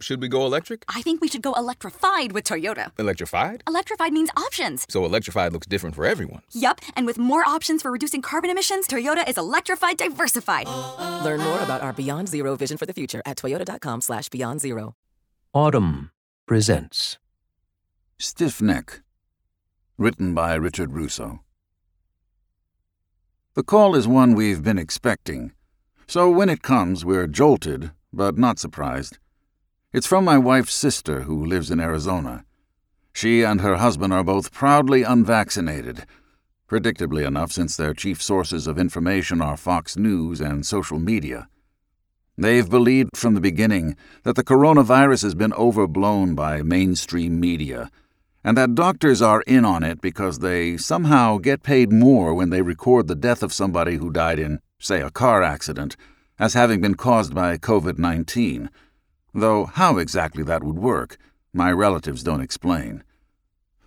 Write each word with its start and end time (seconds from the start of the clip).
Should 0.00 0.22
we 0.22 0.28
go 0.28 0.46
electric? 0.46 0.84
I 0.88 1.02
think 1.02 1.20
we 1.20 1.28
should 1.28 1.42
go 1.42 1.52
electrified 1.52 2.32
with 2.32 2.44
Toyota. 2.44 2.90
Electrified? 2.98 3.62
Electrified 3.68 4.14
means 4.14 4.30
options. 4.34 4.86
So 4.88 5.04
electrified 5.04 5.52
looks 5.52 5.66
different 5.66 5.94
for 5.94 6.06
everyone. 6.06 6.40
Yup, 6.52 6.80
and 6.96 7.04
with 7.04 7.18
more 7.18 7.46
options 7.46 7.82
for 7.82 7.90
reducing 7.92 8.22
carbon 8.22 8.48
emissions, 8.48 8.88
Toyota 8.88 9.28
is 9.28 9.36
electrified 9.36 9.98
diversified. 9.98 10.66
Learn 11.22 11.40
more 11.40 11.60
about 11.60 11.82
our 11.82 11.92
Beyond 11.92 12.28
Zero 12.28 12.56
vision 12.56 12.78
for 12.78 12.86
the 12.86 12.94
future 12.94 13.20
at 13.26 13.36
toyota.com 13.36 14.00
slash 14.00 14.30
beyond 14.30 14.60
zero. 14.62 14.94
Audm 15.54 16.10
presents 16.46 17.18
Stiff 18.18 18.62
Neck, 18.62 19.02
written 19.98 20.34
by 20.34 20.54
Richard 20.54 20.92
Russo. 20.92 21.40
The 23.54 23.62
call 23.62 23.94
is 23.94 24.08
one 24.08 24.34
we've 24.34 24.62
been 24.62 24.78
expecting, 24.78 25.52
so 26.06 26.30
when 26.30 26.48
it 26.48 26.62
comes, 26.62 27.04
we're 27.04 27.26
jolted, 27.26 27.90
but 28.12 28.38
not 28.38 28.58
surprised. 28.58 29.18
It's 29.92 30.06
from 30.06 30.24
my 30.24 30.38
wife's 30.38 30.72
sister, 30.72 31.22
who 31.22 31.44
lives 31.44 31.68
in 31.68 31.80
Arizona. 31.80 32.44
She 33.12 33.42
and 33.42 33.60
her 33.60 33.74
husband 33.78 34.12
are 34.12 34.22
both 34.22 34.52
proudly 34.52 35.02
unvaccinated, 35.02 36.06
predictably 36.68 37.26
enough, 37.26 37.50
since 37.50 37.76
their 37.76 37.92
chief 37.92 38.22
sources 38.22 38.68
of 38.68 38.78
information 38.78 39.42
are 39.42 39.56
Fox 39.56 39.96
News 39.96 40.40
and 40.40 40.64
social 40.64 41.00
media. 41.00 41.48
They've 42.38 42.70
believed 42.70 43.16
from 43.16 43.34
the 43.34 43.40
beginning 43.40 43.96
that 44.22 44.36
the 44.36 44.44
coronavirus 44.44 45.24
has 45.24 45.34
been 45.34 45.52
overblown 45.54 46.36
by 46.36 46.62
mainstream 46.62 47.40
media, 47.40 47.90
and 48.44 48.56
that 48.56 48.76
doctors 48.76 49.20
are 49.20 49.42
in 49.42 49.64
on 49.64 49.82
it 49.82 50.00
because 50.00 50.38
they 50.38 50.76
somehow 50.76 51.38
get 51.38 51.64
paid 51.64 51.90
more 51.90 52.32
when 52.32 52.50
they 52.50 52.62
record 52.62 53.08
the 53.08 53.16
death 53.16 53.42
of 53.42 53.52
somebody 53.52 53.96
who 53.96 54.12
died 54.12 54.38
in, 54.38 54.60
say, 54.78 55.00
a 55.00 55.10
car 55.10 55.42
accident, 55.42 55.96
as 56.38 56.54
having 56.54 56.80
been 56.80 56.94
caused 56.94 57.34
by 57.34 57.58
COVID 57.58 57.98
19 57.98 58.70
though 59.34 59.66
how 59.66 59.98
exactly 59.98 60.42
that 60.44 60.64
would 60.64 60.78
work, 60.78 61.16
my 61.52 61.70
relatives 61.70 62.22
don't 62.22 62.40
explain. 62.40 63.02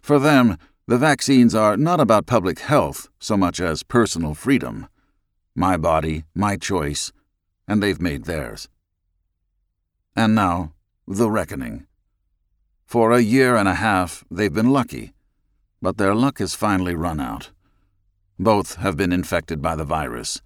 For 0.01 0.19
them, 0.19 0.57
the 0.87 0.97
vaccines 0.97 1.55
are 1.55 1.77
not 1.77 1.99
about 1.99 2.25
public 2.25 2.59
health 2.59 3.07
so 3.19 3.37
much 3.37 3.61
as 3.61 3.83
personal 3.83 4.33
freedom. 4.33 4.87
My 5.55 5.77
body, 5.77 6.25
my 6.35 6.57
choice, 6.57 7.13
and 7.67 7.81
they've 7.81 8.01
made 8.01 8.25
theirs. 8.25 8.67
And 10.15 10.35
now, 10.35 10.73
the 11.07 11.29
reckoning. 11.29 11.87
For 12.85 13.11
a 13.11 13.21
year 13.21 13.55
and 13.55 13.67
a 13.67 13.75
half, 13.75 14.23
they've 14.29 14.53
been 14.53 14.71
lucky, 14.71 15.13
but 15.81 15.97
their 15.97 16.13
luck 16.13 16.39
has 16.39 16.53
finally 16.53 16.95
run 16.95 17.19
out. 17.19 17.51
Both 18.37 18.75
have 18.75 18.97
been 18.97 19.13
infected 19.13 19.61
by 19.61 19.75
the 19.75 19.85
virus. 19.85 20.41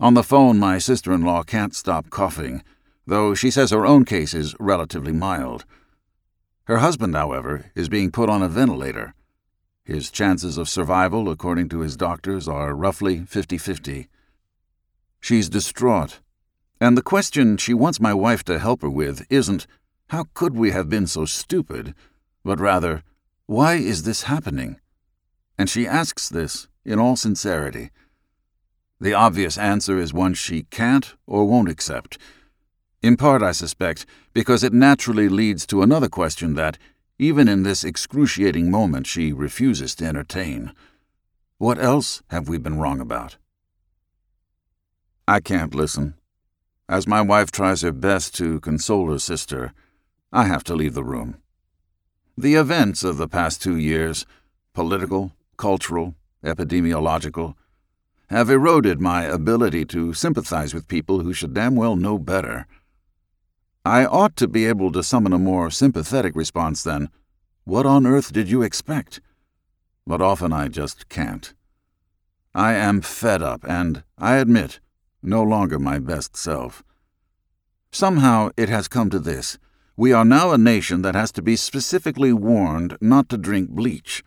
On 0.00 0.14
the 0.14 0.22
phone, 0.22 0.58
my 0.58 0.78
sister 0.78 1.12
in 1.12 1.22
law 1.22 1.42
can't 1.42 1.74
stop 1.74 2.10
coughing 2.10 2.62
though 3.06 3.34
she 3.34 3.50
says 3.50 3.70
her 3.70 3.86
own 3.86 4.04
case 4.04 4.34
is 4.34 4.56
relatively 4.58 5.12
mild. 5.12 5.64
Her 6.64 6.78
husband, 6.78 7.14
however, 7.14 7.70
is 7.74 7.88
being 7.88 8.10
put 8.10 8.28
on 8.28 8.42
a 8.42 8.48
ventilator. 8.48 9.14
His 9.84 10.10
chances 10.10 10.58
of 10.58 10.68
survival, 10.68 11.30
according 11.30 11.68
to 11.68 11.80
his 11.80 11.96
doctors, 11.96 12.48
are 12.48 12.74
roughly 12.74 13.20
50 13.20 13.56
50. 13.56 14.08
She's 15.20 15.48
distraught, 15.48 16.20
and 16.80 16.96
the 16.96 17.02
question 17.02 17.56
she 17.56 17.72
wants 17.72 18.00
my 18.00 18.12
wife 18.12 18.42
to 18.44 18.58
help 18.58 18.82
her 18.82 18.90
with 18.90 19.24
isn't, 19.30 19.68
How 20.08 20.24
could 20.34 20.56
we 20.56 20.72
have 20.72 20.88
been 20.88 21.06
so 21.06 21.24
stupid? 21.24 21.94
but 22.44 22.58
rather, 22.60 23.04
Why 23.46 23.74
is 23.74 24.02
this 24.02 24.24
happening? 24.24 24.80
And 25.56 25.70
she 25.70 25.86
asks 25.86 26.28
this 26.28 26.66
in 26.84 26.98
all 26.98 27.16
sincerity. 27.16 27.90
The 29.00 29.14
obvious 29.14 29.56
answer 29.56 29.98
is 29.98 30.12
one 30.12 30.34
she 30.34 30.64
can't 30.64 31.14
or 31.26 31.44
won't 31.44 31.68
accept 31.68 32.18
in 33.06 33.16
part, 33.16 33.42
I 33.42 33.52
suspect, 33.52 34.04
because 34.34 34.64
it 34.64 34.72
naturally 34.72 35.28
leads 35.28 35.66
to 35.66 35.82
another 35.82 36.08
question 36.08 36.54
that, 36.54 36.76
even 37.18 37.48
in 37.48 37.62
this 37.62 37.84
excruciating 37.84 38.70
moment, 38.70 39.06
she 39.06 39.32
refuses 39.32 39.94
to 39.96 40.04
entertain. 40.04 40.72
What 41.58 41.78
else 41.78 42.22
have 42.28 42.48
we 42.48 42.58
been 42.58 42.78
wrong 42.78 43.00
about? 43.00 43.36
I 45.28 45.40
can't 45.40 45.74
listen. 45.74 46.14
As 46.88 47.06
my 47.06 47.22
wife 47.22 47.50
tries 47.50 47.82
her 47.82 47.92
best 47.92 48.34
to 48.36 48.60
console 48.60 49.10
her 49.10 49.18
sister, 49.18 49.72
I 50.32 50.44
have 50.44 50.62
to 50.64 50.74
leave 50.74 50.94
the 50.94 51.04
room. 51.04 51.38
The 52.36 52.54
events 52.54 53.02
of 53.02 53.16
the 53.16 53.28
past 53.28 53.62
two 53.62 53.76
years, 53.76 54.26
political, 54.74 55.32
cultural, 55.56 56.14
epidemiological, 56.44 57.54
have 58.28 58.50
eroded 58.50 59.00
my 59.00 59.24
ability 59.24 59.84
to 59.86 60.12
sympathize 60.12 60.74
with 60.74 60.88
people 60.88 61.20
who 61.20 61.32
should 61.32 61.54
damn 61.54 61.76
well 61.76 61.96
know 61.96 62.18
better. 62.18 62.66
I 63.86 64.04
ought 64.04 64.34
to 64.38 64.48
be 64.48 64.66
able 64.66 64.90
to 64.90 65.02
summon 65.04 65.32
a 65.32 65.38
more 65.38 65.70
sympathetic 65.70 66.34
response 66.34 66.82
than, 66.82 67.08
What 67.62 67.86
on 67.86 68.04
earth 68.04 68.32
did 68.32 68.50
you 68.50 68.62
expect? 68.62 69.20
But 70.04 70.20
often 70.20 70.52
I 70.52 70.66
just 70.66 71.08
can't. 71.08 71.54
I 72.52 72.72
am 72.74 73.00
fed 73.00 73.42
up 73.42 73.64
and, 73.64 74.02
I 74.18 74.38
admit, 74.38 74.80
no 75.22 75.40
longer 75.44 75.78
my 75.78 76.00
best 76.00 76.36
self. 76.36 76.82
Somehow 77.92 78.50
it 78.56 78.68
has 78.68 78.88
come 78.88 79.08
to 79.10 79.20
this. 79.20 79.56
We 79.96 80.12
are 80.12 80.24
now 80.24 80.50
a 80.50 80.58
nation 80.58 81.02
that 81.02 81.14
has 81.14 81.30
to 81.32 81.40
be 81.40 81.54
specifically 81.54 82.32
warned 82.32 82.98
not 83.00 83.28
to 83.28 83.38
drink 83.38 83.70
bleach. 83.70 84.24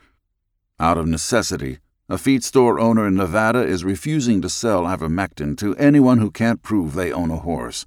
Out 0.80 0.98
of 0.98 1.06
necessity, 1.06 1.80
a 2.08 2.18
feed 2.18 2.46
store 2.46 2.80
owner 2.80 3.06
in 3.06 3.16
Nevada 3.16 3.62
is 3.62 3.84
refusing 3.84 4.42
to 4.42 4.48
sell 4.48 4.84
ivermectin 4.84 5.58
to 5.58 5.76
anyone 5.76 6.20
who 6.20 6.32
can't 6.32 6.64
prove 6.64 6.94
they 6.94 7.12
own 7.12 7.30
a 7.30 7.40
horse. 7.40 7.86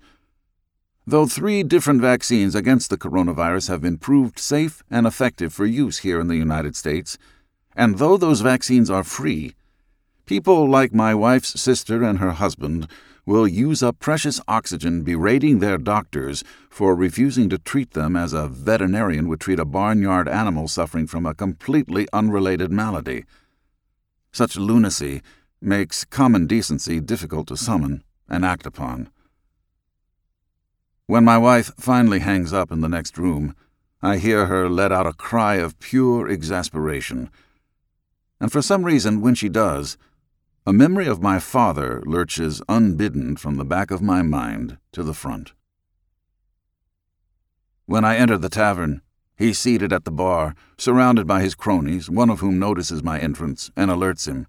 Though 1.05 1.27
three 1.27 1.65
different 1.65 2.01
vaccines 2.01 2.55
against 2.55 2.89
the 2.89 2.97
coronavirus 2.97 3.69
have 3.69 3.81
been 3.81 3.99
proved 3.99 4.39
safe 4.39 4.85
and 4.89 5.05
effective 5.05 5.53
for 5.53 5.67
use 5.67 5.99
here 5.99 6.21
in 6.21 6.29
the 6.29 6.37
United 6.37 6.77
States, 6.77 7.19
and 7.75 7.99
though 7.99 8.17
those 8.17 8.41
vaccines 8.41 8.89
are 8.89 9.03
free, 9.03 9.55
people 10.27 10.69
like 10.71 10.95
my 10.95 11.13
wife's 11.13 11.61
sister 11.61 12.05
and 12.05 12.21
her 12.21 12.33
husband 12.33 12.87
will 13.27 13.49
use 13.49 13.83
up 13.83 13.99
precious 13.99 14.41
oxygen 14.47 15.03
berating 15.03 15.59
their 15.59 15.77
doctors 15.77 16.45
for 16.71 16.95
refusing 16.95 17.49
to 17.49 17.59
treat 17.59 17.93
them 17.93 18.15
as 18.15 18.33
a 18.33 18.47
veterinarian 18.47 19.27
would 19.27 19.41
treat 19.41 19.59
a 19.59 19.65
barnyard 19.65 20.29
animal 20.29 20.69
suffering 20.69 21.09
from 21.09 21.27
a 21.27 21.35
completely 21.35 22.07
unrelated 22.13 22.71
malady. 22.71 23.25
Such 24.31 24.57
lunacy 24.57 25.21
makes 25.61 26.05
common 26.05 26.47
decency 26.47 27.01
difficult 27.01 27.49
to 27.49 27.57
summon 27.57 28.05
and 28.29 28.45
act 28.45 28.67
upon. 28.67 29.11
When 31.07 31.25
my 31.25 31.37
wife 31.37 31.73
finally 31.79 32.21
hangs 32.21 32.53
up 32.53 32.71
in 32.71 32.81
the 32.81 32.89
next 32.89 33.19
room, 33.19 33.55
I 34.01 34.19
hear 34.19 34.47
her 34.47 34.69
let 34.69 34.93
out 34.93 35.07
a 35.07 35.13
cry 35.13 35.57
of 35.57 35.79
pure 35.79 36.29
exasperation. 36.29 37.31
And 38.41 38.51
for 38.51 38.63
some 38.63 38.85
reason, 38.85 39.21
when 39.21 39.35
she 39.35 39.49
does, 39.49 39.97
a 40.65 40.73
memory 40.73 41.07
of 41.07 41.21
my 41.21 41.41
father 41.41 42.03
lurches 42.07 42.63
unbidden 42.69 43.37
from 43.37 43.57
the 43.57 43.65
back 43.65 43.91
of 43.91 44.01
my 44.01 44.23
mind 44.23 44.79
to 44.93 45.03
the 45.03 45.15
front. 45.15 45.53
When 47.87 48.05
I 48.05 48.17
enter 48.17 48.39
the 48.39 48.49
tavern, 48.49 49.03
he's 49.37 49.59
seated 49.59 49.93
at 49.93 50.05
the 50.05 50.13
bar, 50.13 50.55
surrounded 50.79 51.27
by 51.27 51.43
his 51.43 51.57
cronies, 51.57 52.09
one 52.09 52.31
of 52.31 52.41
whom 52.41 52.61
notices 52.61 53.03
my 53.03 53.19
entrance 53.19 53.73
and 53.77 53.91
alerts 53.91 54.29
him. 54.29 54.47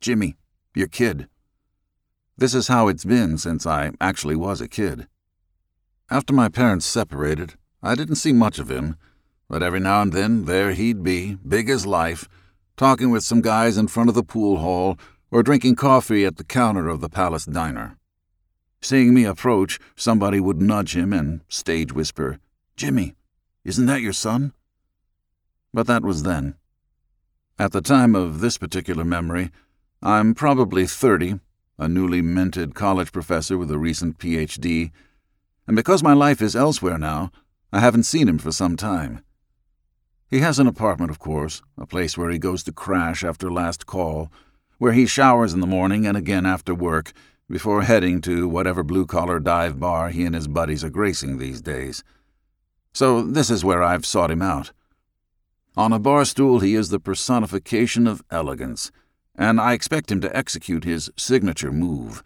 Jimmy, 0.00 0.36
your 0.74 0.88
kid. 0.88 1.28
This 2.36 2.54
is 2.54 2.68
how 2.68 2.88
it's 2.88 3.04
been 3.04 3.36
since 3.36 3.66
I 3.66 3.92
actually 4.00 4.36
was 4.36 4.62
a 4.62 4.68
kid. 4.68 5.06
After 6.08 6.32
my 6.32 6.48
parents 6.48 6.86
separated, 6.86 7.54
I 7.82 7.96
didn't 7.96 8.14
see 8.14 8.32
much 8.32 8.60
of 8.60 8.70
him, 8.70 8.96
but 9.48 9.60
every 9.60 9.80
now 9.80 10.02
and 10.02 10.12
then 10.12 10.44
there 10.44 10.70
he'd 10.70 11.02
be, 11.02 11.34
big 11.34 11.68
as 11.68 11.84
life, 11.84 12.28
talking 12.76 13.10
with 13.10 13.24
some 13.24 13.40
guys 13.40 13.76
in 13.76 13.88
front 13.88 14.08
of 14.08 14.14
the 14.14 14.22
pool 14.22 14.58
hall 14.58 14.98
or 15.32 15.42
drinking 15.42 15.74
coffee 15.74 16.24
at 16.24 16.36
the 16.36 16.44
counter 16.44 16.88
of 16.88 17.00
the 17.00 17.08
palace 17.08 17.44
diner. 17.44 17.98
Seeing 18.80 19.14
me 19.14 19.24
approach, 19.24 19.80
somebody 19.96 20.38
would 20.38 20.62
nudge 20.62 20.94
him 20.94 21.12
and 21.12 21.40
stage 21.48 21.92
whisper, 21.92 22.38
Jimmy, 22.76 23.16
isn't 23.64 23.86
that 23.86 24.00
your 24.00 24.12
son? 24.12 24.52
But 25.74 25.88
that 25.88 26.04
was 26.04 26.22
then. 26.22 26.54
At 27.58 27.72
the 27.72 27.80
time 27.80 28.14
of 28.14 28.38
this 28.38 28.58
particular 28.58 29.04
memory, 29.04 29.50
I'm 30.00 30.34
probably 30.34 30.86
30, 30.86 31.40
a 31.78 31.88
newly 31.88 32.22
minted 32.22 32.76
college 32.76 33.10
professor 33.10 33.58
with 33.58 33.72
a 33.72 33.78
recent 33.78 34.18
PhD 34.18 34.92
and 35.66 35.76
because 35.76 36.02
my 36.02 36.12
life 36.12 36.40
is 36.40 36.54
elsewhere 36.54 36.98
now, 36.98 37.30
I 37.72 37.80
haven't 37.80 38.04
seen 38.04 38.28
him 38.28 38.38
for 38.38 38.52
some 38.52 38.76
time. 38.76 39.22
He 40.28 40.40
has 40.40 40.58
an 40.58 40.66
apartment, 40.66 41.10
of 41.10 41.18
course, 41.18 41.62
a 41.78 41.86
place 41.86 42.16
where 42.16 42.30
he 42.30 42.38
goes 42.38 42.62
to 42.64 42.72
crash 42.72 43.24
after 43.24 43.50
last 43.50 43.86
call, 43.86 44.30
where 44.78 44.92
he 44.92 45.06
showers 45.06 45.52
in 45.52 45.60
the 45.60 45.66
morning 45.66 46.06
and 46.06 46.16
again 46.16 46.46
after 46.46 46.74
work, 46.74 47.12
before 47.48 47.82
heading 47.82 48.20
to 48.22 48.48
whatever 48.48 48.82
blue 48.82 49.06
collar 49.06 49.38
dive 49.38 49.78
bar 49.78 50.08
he 50.08 50.24
and 50.24 50.34
his 50.34 50.48
buddies 50.48 50.82
are 50.82 50.90
gracing 50.90 51.38
these 51.38 51.60
days. 51.60 52.02
So 52.92 53.22
this 53.22 53.50
is 53.50 53.64
where 53.64 53.82
I've 53.82 54.06
sought 54.06 54.30
him 54.30 54.42
out. 54.42 54.72
On 55.76 55.92
a 55.92 55.98
bar 55.98 56.24
stool, 56.24 56.60
he 56.60 56.74
is 56.74 56.88
the 56.88 56.98
personification 56.98 58.06
of 58.06 58.24
elegance, 58.30 58.90
and 59.36 59.60
I 59.60 59.74
expect 59.74 60.10
him 60.10 60.20
to 60.22 60.36
execute 60.36 60.84
his 60.84 61.10
signature 61.16 61.70
move 61.70 62.22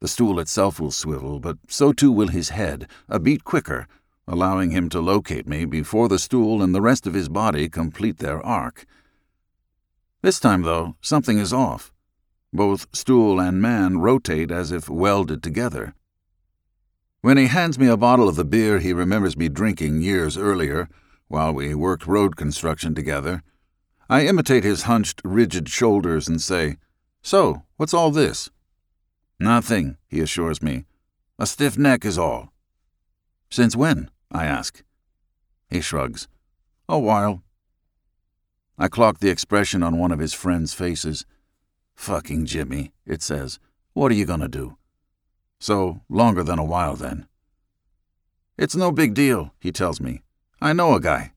the 0.00 0.08
stool 0.08 0.38
itself 0.38 0.78
will 0.78 0.90
swivel, 0.90 1.40
but 1.40 1.58
so 1.68 1.92
too 1.92 2.12
will 2.12 2.28
his 2.28 2.50
head, 2.50 2.88
a 3.08 3.18
beat 3.18 3.44
quicker, 3.44 3.86
allowing 4.28 4.70
him 4.70 4.88
to 4.90 5.00
locate 5.00 5.46
me 5.46 5.64
before 5.64 6.08
the 6.08 6.18
stool 6.18 6.62
and 6.62 6.74
the 6.74 6.80
rest 6.80 7.06
of 7.06 7.14
his 7.14 7.28
body 7.28 7.68
complete 7.68 8.18
their 8.18 8.44
arc. 8.44 8.84
This 10.22 10.40
time, 10.40 10.62
though, 10.62 10.96
something 11.00 11.38
is 11.38 11.52
off. 11.52 11.92
Both 12.52 12.86
stool 12.92 13.40
and 13.40 13.60
man 13.60 13.98
rotate 13.98 14.50
as 14.50 14.72
if 14.72 14.88
welded 14.88 15.42
together. 15.42 15.94
When 17.20 17.36
he 17.36 17.46
hands 17.46 17.78
me 17.78 17.86
a 17.86 17.96
bottle 17.96 18.28
of 18.28 18.36
the 18.36 18.44
beer 18.44 18.78
he 18.78 18.92
remembers 18.92 19.36
me 19.36 19.48
drinking 19.48 20.02
years 20.02 20.36
earlier, 20.36 20.88
while 21.28 21.52
we 21.52 21.74
worked 21.74 22.06
road 22.06 22.36
construction 22.36 22.94
together, 22.94 23.42
I 24.08 24.26
imitate 24.26 24.62
his 24.62 24.82
hunched, 24.82 25.20
rigid 25.24 25.68
shoulders 25.68 26.28
and 26.28 26.40
say, 26.40 26.76
So, 27.22 27.62
what's 27.76 27.94
all 27.94 28.10
this? 28.10 28.50
Nothing, 29.38 29.96
he 30.08 30.20
assures 30.20 30.62
me. 30.62 30.86
A 31.38 31.46
stiff 31.46 31.76
neck 31.76 32.04
is 32.04 32.18
all. 32.18 32.52
Since 33.50 33.76
when? 33.76 34.10
I 34.32 34.46
ask. 34.46 34.82
He 35.68 35.80
shrugs. 35.80 36.28
A 36.88 36.98
while. 36.98 37.42
I 38.78 38.88
clock 38.88 39.18
the 39.18 39.30
expression 39.30 39.82
on 39.82 39.98
one 39.98 40.12
of 40.12 40.18
his 40.18 40.34
friends' 40.34 40.74
faces. 40.74 41.26
Fucking 41.94 42.46
Jimmy, 42.46 42.92
it 43.06 43.22
says. 43.22 43.58
What 43.92 44.12
are 44.12 44.14
you 44.14 44.26
to 44.26 44.48
do? 44.48 44.76
So, 45.58 46.00
longer 46.08 46.42
than 46.42 46.58
a 46.58 46.64
while 46.64 46.96
then. 46.96 47.26
It's 48.58 48.76
no 48.76 48.92
big 48.92 49.14
deal, 49.14 49.52
he 49.58 49.72
tells 49.72 50.00
me. 50.00 50.22
I 50.60 50.72
know 50.72 50.94
a 50.94 51.00
guy. 51.00 51.32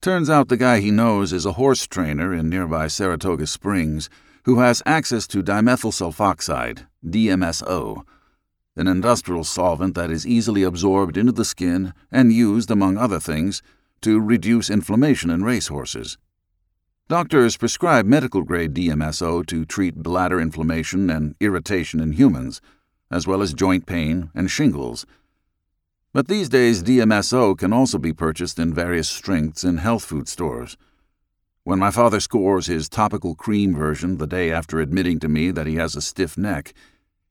Turns 0.00 0.30
out 0.30 0.48
the 0.48 0.56
guy 0.56 0.80
he 0.80 0.90
knows 0.90 1.32
is 1.32 1.44
a 1.44 1.52
horse 1.52 1.86
trainer 1.86 2.32
in 2.32 2.48
nearby 2.48 2.86
Saratoga 2.86 3.46
Springs 3.46 4.08
who 4.48 4.60
has 4.60 4.82
access 4.86 5.26
to 5.26 5.42
dimethyl 5.42 5.92
sulfoxide, 5.92 6.86
DMSO, 7.04 8.02
an 8.76 8.86
industrial 8.86 9.44
solvent 9.44 9.94
that 9.94 10.10
is 10.10 10.26
easily 10.26 10.62
absorbed 10.62 11.18
into 11.18 11.32
the 11.32 11.44
skin 11.44 11.92
and 12.10 12.32
used, 12.32 12.70
among 12.70 12.96
other 12.96 13.20
things, 13.20 13.60
to 14.00 14.18
reduce 14.18 14.70
inflammation 14.70 15.28
in 15.28 15.44
racehorses. 15.44 16.16
Doctors 17.08 17.58
prescribe 17.58 18.06
medical 18.06 18.40
grade 18.40 18.72
DMSO 18.72 19.46
to 19.48 19.66
treat 19.66 19.96
bladder 19.96 20.40
inflammation 20.40 21.10
and 21.10 21.34
irritation 21.40 22.00
in 22.00 22.12
humans, 22.12 22.62
as 23.10 23.26
well 23.26 23.42
as 23.42 23.52
joint 23.52 23.84
pain 23.84 24.30
and 24.34 24.50
shingles. 24.50 25.04
But 26.14 26.28
these 26.28 26.48
days, 26.48 26.82
DMSO 26.82 27.58
can 27.58 27.74
also 27.74 27.98
be 27.98 28.14
purchased 28.14 28.58
in 28.58 28.72
various 28.72 29.10
strengths 29.10 29.62
in 29.62 29.76
health 29.76 30.06
food 30.06 30.26
stores. 30.26 30.78
When 31.68 31.78
my 31.78 31.90
father 31.90 32.18
scores 32.18 32.64
his 32.64 32.88
topical 32.88 33.34
cream 33.34 33.74
version 33.74 34.16
the 34.16 34.26
day 34.26 34.50
after 34.50 34.80
admitting 34.80 35.20
to 35.20 35.28
me 35.28 35.50
that 35.50 35.66
he 35.66 35.74
has 35.74 35.94
a 35.94 36.00
stiff 36.00 36.38
neck, 36.38 36.72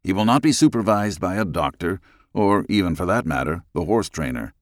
he 0.03 0.13
will 0.13 0.25
not 0.25 0.43
be 0.43 0.51
supervised 0.51 1.19
by 1.19 1.37
a 1.37 1.43
doctor, 1.43 1.99
or 2.35 2.63
even 2.69 2.93
for 2.93 3.07
that 3.07 3.25
matter, 3.25 3.63
the 3.73 3.85
horse 3.85 4.09
trainer. 4.09 4.53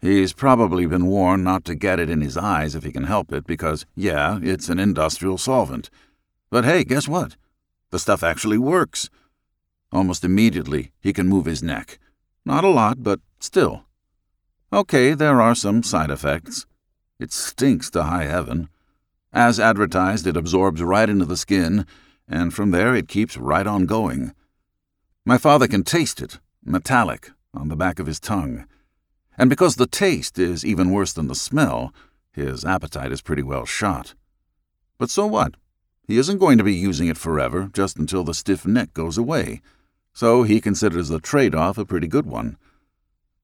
He's 0.00 0.32
probably 0.32 0.86
been 0.86 1.04
warned 1.04 1.44
not 1.44 1.66
to 1.66 1.74
get 1.74 2.00
it 2.00 2.08
in 2.08 2.22
his 2.22 2.38
eyes 2.38 2.74
if 2.74 2.82
he 2.82 2.90
can 2.90 3.04
help 3.04 3.34
it, 3.34 3.46
because, 3.46 3.84
yeah, 3.94 4.38
it's 4.42 4.70
an 4.70 4.78
industrial 4.80 5.36
solvent. 5.36 5.90
But 6.48 6.64
hey, 6.64 6.82
guess 6.82 7.06
what? 7.06 7.36
The 7.90 7.98
stuff 7.98 8.22
actually 8.22 8.56
works. 8.56 9.10
Almost 9.92 10.24
immediately, 10.24 10.92
he 11.00 11.12
can 11.12 11.28
move 11.28 11.44
his 11.44 11.62
neck. 11.62 11.98
Not 12.46 12.64
a 12.64 12.68
lot, 12.68 13.02
but 13.02 13.20
still. 13.40 13.84
Okay, 14.72 15.12
there 15.12 15.38
are 15.42 15.54
some 15.54 15.82
side 15.82 16.10
effects. 16.10 16.64
It 17.20 17.32
stinks 17.32 17.90
to 17.90 18.04
high 18.04 18.24
heaven. 18.24 18.70
As 19.30 19.60
advertised, 19.60 20.26
it 20.26 20.38
absorbs 20.38 20.82
right 20.82 21.08
into 21.08 21.26
the 21.26 21.36
skin, 21.36 21.84
and 22.26 22.54
from 22.54 22.70
there 22.70 22.94
it 22.96 23.08
keeps 23.08 23.36
right 23.36 23.66
on 23.66 23.84
going. 23.84 24.32
My 25.26 25.36
father 25.36 25.68
can 25.68 25.84
taste 25.84 26.22
it, 26.22 26.38
metallic, 26.64 27.30
on 27.52 27.68
the 27.68 27.76
back 27.76 27.98
of 27.98 28.06
his 28.06 28.20
tongue. 28.20 28.64
And 29.36 29.50
because 29.50 29.76
the 29.76 29.86
taste 29.86 30.38
is 30.38 30.64
even 30.64 30.92
worse 30.92 31.12
than 31.12 31.28
the 31.28 31.34
smell, 31.34 31.92
his 32.32 32.64
appetite 32.64 33.12
is 33.12 33.20
pretty 33.20 33.42
well 33.42 33.66
shot. 33.66 34.14
But 34.96 35.10
so 35.10 35.26
what? 35.26 35.56
He 36.06 36.16
isn't 36.16 36.38
going 36.38 36.56
to 36.56 36.64
be 36.64 36.74
using 36.74 37.08
it 37.08 37.18
forever, 37.18 37.68
just 37.74 37.98
until 37.98 38.24
the 38.24 38.32
stiff 38.32 38.66
neck 38.66 38.94
goes 38.94 39.18
away, 39.18 39.60
so 40.14 40.42
he 40.42 40.58
considers 40.58 41.08
the 41.08 41.20
trade 41.20 41.54
off 41.54 41.76
a 41.76 41.84
pretty 41.84 42.08
good 42.08 42.24
one. 42.24 42.56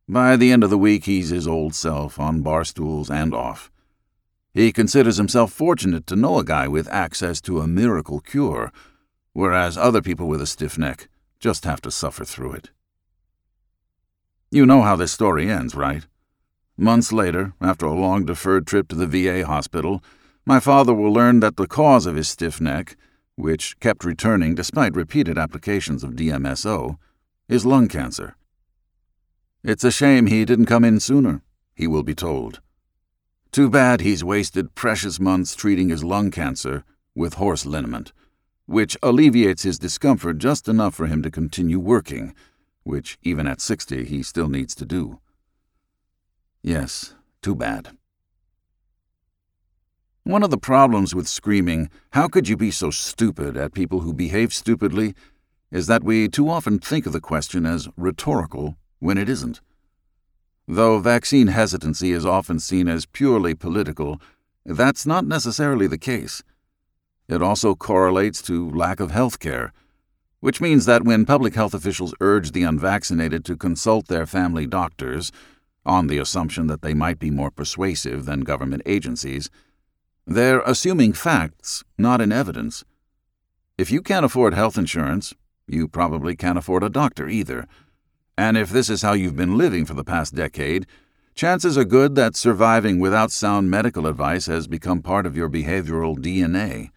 By 0.08 0.36
the 0.36 0.52
end 0.52 0.62
of 0.62 0.70
the 0.70 0.78
week, 0.78 1.06
he's 1.06 1.30
his 1.30 1.48
old 1.48 1.74
self, 1.74 2.20
on 2.20 2.42
bar 2.42 2.64
stools 2.64 3.10
and 3.10 3.34
off. 3.34 3.72
He 4.54 4.72
considers 4.72 5.16
himself 5.16 5.52
fortunate 5.52 6.06
to 6.06 6.14
know 6.14 6.38
a 6.38 6.44
guy 6.44 6.68
with 6.68 6.88
access 6.88 7.40
to 7.42 7.60
a 7.60 7.66
miracle 7.66 8.20
cure, 8.20 8.72
whereas 9.32 9.76
other 9.76 10.00
people 10.00 10.28
with 10.28 10.40
a 10.40 10.46
stiff 10.46 10.78
neck 10.78 11.08
just 11.40 11.64
have 11.64 11.80
to 11.82 11.90
suffer 11.90 12.24
through 12.24 12.52
it. 12.52 12.70
You 14.50 14.64
know 14.64 14.82
how 14.82 14.94
this 14.94 15.10
story 15.10 15.50
ends, 15.50 15.74
right? 15.74 16.06
Months 16.78 17.12
later, 17.12 17.54
after 17.60 17.86
a 17.86 17.92
long 17.92 18.24
deferred 18.24 18.66
trip 18.66 18.86
to 18.88 18.94
the 18.94 19.08
VA 19.08 19.44
hospital, 19.44 20.04
my 20.44 20.60
father 20.60 20.94
will 20.94 21.12
learn 21.12 21.40
that 21.40 21.56
the 21.56 21.66
cause 21.66 22.06
of 22.06 22.14
his 22.14 22.28
stiff 22.28 22.60
neck, 22.60 22.96
which 23.34 23.78
kept 23.80 24.04
returning 24.04 24.54
despite 24.54 24.94
repeated 24.94 25.36
applications 25.36 26.04
of 26.04 26.12
DMSO, 26.12 26.96
is 27.48 27.66
lung 27.66 27.88
cancer. 27.88 28.36
It's 29.68 29.82
a 29.82 29.90
shame 29.90 30.26
he 30.26 30.44
didn't 30.44 30.66
come 30.66 30.84
in 30.84 31.00
sooner, 31.00 31.42
he 31.74 31.88
will 31.88 32.04
be 32.04 32.14
told. 32.14 32.60
Too 33.50 33.68
bad 33.68 34.00
he's 34.00 34.22
wasted 34.22 34.76
precious 34.76 35.18
months 35.18 35.56
treating 35.56 35.88
his 35.88 36.04
lung 36.04 36.30
cancer 36.30 36.84
with 37.16 37.34
horse 37.34 37.66
liniment, 37.66 38.12
which 38.66 38.96
alleviates 39.02 39.64
his 39.64 39.76
discomfort 39.76 40.38
just 40.38 40.68
enough 40.68 40.94
for 40.94 41.08
him 41.08 41.20
to 41.24 41.32
continue 41.32 41.80
working 41.80 42.32
which 42.84 43.18
even 43.22 43.48
at 43.48 43.60
60 43.60 44.04
he 44.04 44.22
still 44.22 44.48
needs 44.48 44.72
to 44.76 44.86
do. 44.86 45.18
Yes, 46.62 47.16
too 47.42 47.56
bad. 47.56 47.96
One 50.22 50.44
of 50.44 50.50
the 50.50 50.58
problems 50.58 51.12
with 51.12 51.26
screaming, 51.26 51.90
how 52.12 52.28
could 52.28 52.48
you 52.48 52.56
be 52.56 52.70
so 52.70 52.92
stupid 52.92 53.56
at 53.56 53.74
people 53.74 54.02
who 54.02 54.14
behave 54.14 54.54
stupidly, 54.54 55.16
is 55.72 55.88
that 55.88 56.04
we 56.04 56.28
too 56.28 56.48
often 56.48 56.78
think 56.78 57.06
of 57.06 57.12
the 57.12 57.20
question 57.20 57.66
as 57.66 57.88
rhetorical 57.96 58.76
when 58.98 59.18
it 59.18 59.28
isn't. 59.28 59.60
Though 60.68 60.98
vaccine 60.98 61.48
hesitancy 61.48 62.12
is 62.12 62.26
often 62.26 62.58
seen 62.58 62.88
as 62.88 63.06
purely 63.06 63.54
political, 63.54 64.20
that's 64.64 65.06
not 65.06 65.26
necessarily 65.26 65.86
the 65.86 65.98
case. 65.98 66.42
It 67.28 67.42
also 67.42 67.74
correlates 67.74 68.42
to 68.42 68.70
lack 68.70 69.00
of 69.00 69.10
health 69.10 69.38
care 69.38 69.72
which 70.46 70.60
means 70.60 70.86
that 70.86 71.04
when 71.04 71.24
public 71.24 71.54
health 71.54 71.74
officials 71.74 72.14
urge 72.20 72.52
the 72.52 72.62
unvaccinated 72.62 73.44
to 73.44 73.56
consult 73.56 74.06
their 74.06 74.26
family 74.26 74.64
doctors, 74.64 75.32
on 75.84 76.08
the 76.08 76.18
assumption 76.18 76.66
that 76.66 76.82
they 76.82 76.94
might 76.94 77.18
be 77.18 77.30
more 77.30 77.50
persuasive 77.50 78.26
than 78.26 78.40
government 78.40 78.82
agencies, 78.86 79.50
they're 80.26 80.60
assuming 80.60 81.12
facts, 81.12 81.84
not 81.96 82.20
in 82.20 82.30
evidence. 82.32 82.84
If 83.78 83.90
you 83.90 84.02
can't 84.02 84.24
afford 84.24 84.54
health 84.54 84.78
insurance, 84.78 85.34
you 85.66 85.86
probably 85.88 86.36
can't 86.36 86.58
afford 86.58 86.82
a 86.82 86.88
doctor 86.88 87.28
either. 87.28 87.66
And 88.38 88.56
if 88.56 88.70
this 88.70 88.90
is 88.90 89.02
how 89.02 89.14
you've 89.14 89.36
been 89.36 89.56
living 89.56 89.86
for 89.86 89.94
the 89.94 90.04
past 90.04 90.34
decade, 90.34 90.86
chances 91.34 91.78
are 91.78 91.84
good 91.84 92.14
that 92.16 92.36
surviving 92.36 92.98
without 92.98 93.32
sound 93.32 93.70
medical 93.70 94.06
advice 94.06 94.46
has 94.46 94.66
become 94.66 95.00
part 95.00 95.26
of 95.26 95.36
your 95.36 95.48
behavioral 95.48 96.18
DNA. 96.18 96.90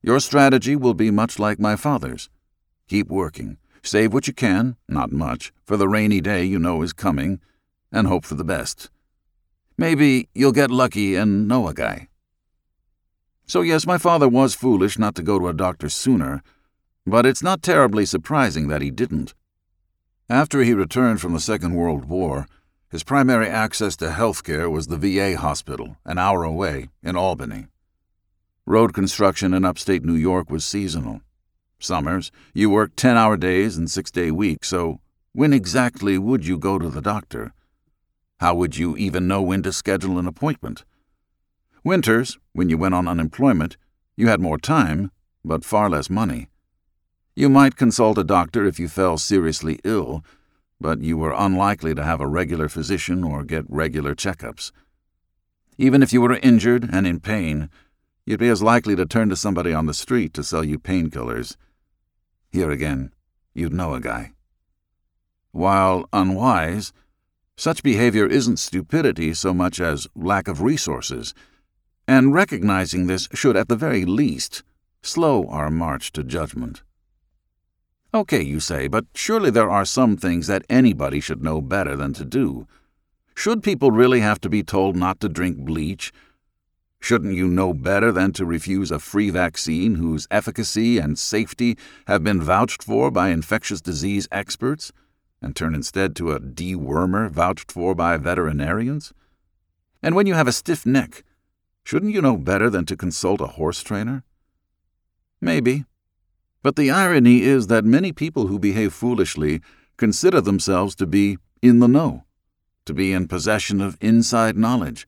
Your 0.00 0.20
strategy 0.20 0.76
will 0.76 0.94
be 0.94 1.10
much 1.10 1.38
like 1.38 1.58
my 1.58 1.76
father's. 1.76 2.28
Keep 2.88 3.08
working. 3.08 3.56
Save 3.82 4.12
what 4.12 4.26
you 4.26 4.32
can, 4.32 4.76
not 4.88 5.12
much, 5.12 5.52
for 5.64 5.76
the 5.76 5.88
rainy 5.88 6.20
day 6.20 6.44
you 6.44 6.58
know 6.58 6.82
is 6.82 6.92
coming, 6.92 7.40
and 7.90 8.06
hope 8.06 8.24
for 8.24 8.34
the 8.34 8.44
best. 8.44 8.90
Maybe 9.76 10.28
you'll 10.34 10.52
get 10.52 10.70
lucky 10.70 11.16
and 11.16 11.48
know 11.48 11.66
a 11.68 11.74
guy. 11.74 12.08
So, 13.46 13.60
yes, 13.60 13.86
my 13.86 13.98
father 13.98 14.28
was 14.28 14.54
foolish 14.54 14.98
not 14.98 15.14
to 15.16 15.22
go 15.22 15.38
to 15.38 15.48
a 15.48 15.52
doctor 15.52 15.88
sooner, 15.88 16.42
but 17.04 17.26
it's 17.26 17.42
not 17.42 17.62
terribly 17.62 18.06
surprising 18.06 18.68
that 18.68 18.80
he 18.80 18.90
didn't. 18.90 19.34
After 20.28 20.62
he 20.62 20.74
returned 20.74 21.20
from 21.20 21.32
the 21.32 21.40
Second 21.40 21.74
World 21.74 22.06
War, 22.06 22.46
his 22.90 23.04
primary 23.04 23.48
access 23.48 23.96
to 23.96 24.10
health 24.10 24.42
care 24.44 24.70
was 24.70 24.86
the 24.86 24.96
VA 24.96 25.36
hospital, 25.36 25.96
an 26.04 26.18
hour 26.18 26.44
away, 26.44 26.88
in 27.02 27.16
Albany. 27.16 27.66
Road 28.66 28.94
construction 28.94 29.52
in 29.52 29.64
upstate 29.64 30.04
New 30.04 30.14
York 30.14 30.50
was 30.50 30.64
seasonal, 30.64 31.20
Summers, 31.84 32.32
you 32.54 32.70
worked 32.70 32.96
10 32.96 33.16
hour 33.16 33.36
days 33.36 33.76
and 33.76 33.90
six 33.90 34.10
day 34.10 34.30
weeks, 34.30 34.68
so 34.68 35.00
when 35.32 35.52
exactly 35.52 36.16
would 36.16 36.46
you 36.46 36.56
go 36.56 36.78
to 36.78 36.88
the 36.88 37.02
doctor? 37.02 37.52
How 38.40 38.54
would 38.54 38.76
you 38.76 38.96
even 38.96 39.28
know 39.28 39.42
when 39.42 39.62
to 39.64 39.72
schedule 39.72 40.18
an 40.18 40.26
appointment? 40.26 40.84
Winters, 41.84 42.38
when 42.52 42.70
you 42.70 42.78
went 42.78 42.94
on 42.94 43.06
unemployment, 43.06 43.76
you 44.16 44.28
had 44.28 44.40
more 44.40 44.58
time, 44.58 45.10
but 45.44 45.64
far 45.64 45.90
less 45.90 46.08
money. 46.08 46.48
You 47.36 47.48
might 47.48 47.76
consult 47.76 48.18
a 48.18 48.24
doctor 48.24 48.64
if 48.64 48.78
you 48.78 48.88
fell 48.88 49.18
seriously 49.18 49.80
ill, 49.84 50.24
but 50.80 51.00
you 51.00 51.16
were 51.16 51.34
unlikely 51.36 51.94
to 51.94 52.04
have 52.04 52.20
a 52.20 52.26
regular 52.26 52.68
physician 52.68 53.24
or 53.24 53.42
get 53.42 53.64
regular 53.68 54.14
checkups. 54.14 54.70
Even 55.76 56.02
if 56.02 56.12
you 56.12 56.20
were 56.20 56.38
injured 56.42 56.88
and 56.92 57.06
in 57.06 57.18
pain, 57.20 57.70
you'd 58.24 58.40
be 58.40 58.48
as 58.48 58.62
likely 58.62 58.94
to 58.94 59.06
turn 59.06 59.28
to 59.28 59.36
somebody 59.36 59.72
on 59.72 59.86
the 59.86 59.94
street 59.94 60.32
to 60.34 60.44
sell 60.44 60.64
you 60.64 60.78
painkillers. 60.78 61.56
Here 62.52 62.70
again, 62.70 63.12
you'd 63.52 63.72
know 63.72 63.94
a 63.94 64.00
guy. 64.00 64.32
While 65.50 66.08
unwise, 66.12 66.92
Such 67.56 67.84
behavior 67.84 68.26
isn't 68.26 68.58
stupidity 68.58 69.32
so 69.32 69.54
much 69.54 69.80
as 69.80 70.08
lack 70.16 70.48
of 70.48 70.60
resources, 70.60 71.34
and 72.06 72.34
recognizing 72.34 73.06
this 73.06 73.28
should, 73.32 73.56
at 73.56 73.68
the 73.68 73.76
very 73.76 74.04
least, 74.04 74.64
slow 75.02 75.46
our 75.46 75.70
march 75.70 76.10
to 76.12 76.24
judgment. 76.24 76.82
Okay, 78.14 78.42
you 78.42 78.60
say, 78.60 78.86
but 78.86 79.06
surely 79.12 79.50
there 79.50 79.68
are 79.68 79.84
some 79.84 80.16
things 80.16 80.46
that 80.46 80.64
anybody 80.70 81.18
should 81.18 81.42
know 81.42 81.60
better 81.60 81.96
than 81.96 82.12
to 82.12 82.24
do. 82.24 82.68
Should 83.34 83.64
people 83.64 83.90
really 83.90 84.20
have 84.20 84.40
to 84.42 84.48
be 84.48 84.62
told 84.62 84.94
not 84.94 85.18
to 85.18 85.28
drink 85.28 85.58
bleach? 85.58 86.12
Shouldn't 87.00 87.34
you 87.34 87.48
know 87.48 87.74
better 87.74 88.12
than 88.12 88.32
to 88.34 88.46
refuse 88.46 88.92
a 88.92 89.00
free 89.00 89.30
vaccine 89.30 89.96
whose 89.96 90.28
efficacy 90.30 90.98
and 90.98 91.18
safety 91.18 91.76
have 92.06 92.22
been 92.22 92.40
vouched 92.40 92.84
for 92.84 93.10
by 93.10 93.30
infectious 93.30 93.80
disease 93.80 94.28
experts, 94.30 94.92
and 95.42 95.56
turn 95.56 95.74
instead 95.74 96.14
to 96.16 96.30
a 96.30 96.38
dewormer 96.38 97.28
vouched 97.28 97.72
for 97.72 97.96
by 97.96 98.16
veterinarians? 98.16 99.12
And 100.04 100.14
when 100.14 100.26
you 100.26 100.34
have 100.34 100.46
a 100.46 100.52
stiff 100.52 100.86
neck, 100.86 101.24
shouldn't 101.82 102.14
you 102.14 102.22
know 102.22 102.36
better 102.36 102.70
than 102.70 102.86
to 102.86 102.96
consult 102.96 103.40
a 103.40 103.58
horse 103.58 103.82
trainer? 103.82 104.22
Maybe. 105.40 105.84
But 106.64 106.76
the 106.76 106.90
irony 106.90 107.42
is 107.42 107.66
that 107.66 107.84
many 107.84 108.10
people 108.10 108.46
who 108.46 108.58
behave 108.58 108.94
foolishly 108.94 109.60
consider 109.98 110.40
themselves 110.40 110.94
to 110.94 111.06
be 111.06 111.36
in 111.60 111.80
the 111.80 111.86
know, 111.86 112.24
to 112.86 112.94
be 112.94 113.12
in 113.12 113.28
possession 113.28 113.82
of 113.82 113.98
inside 114.00 114.56
knowledge. 114.56 115.06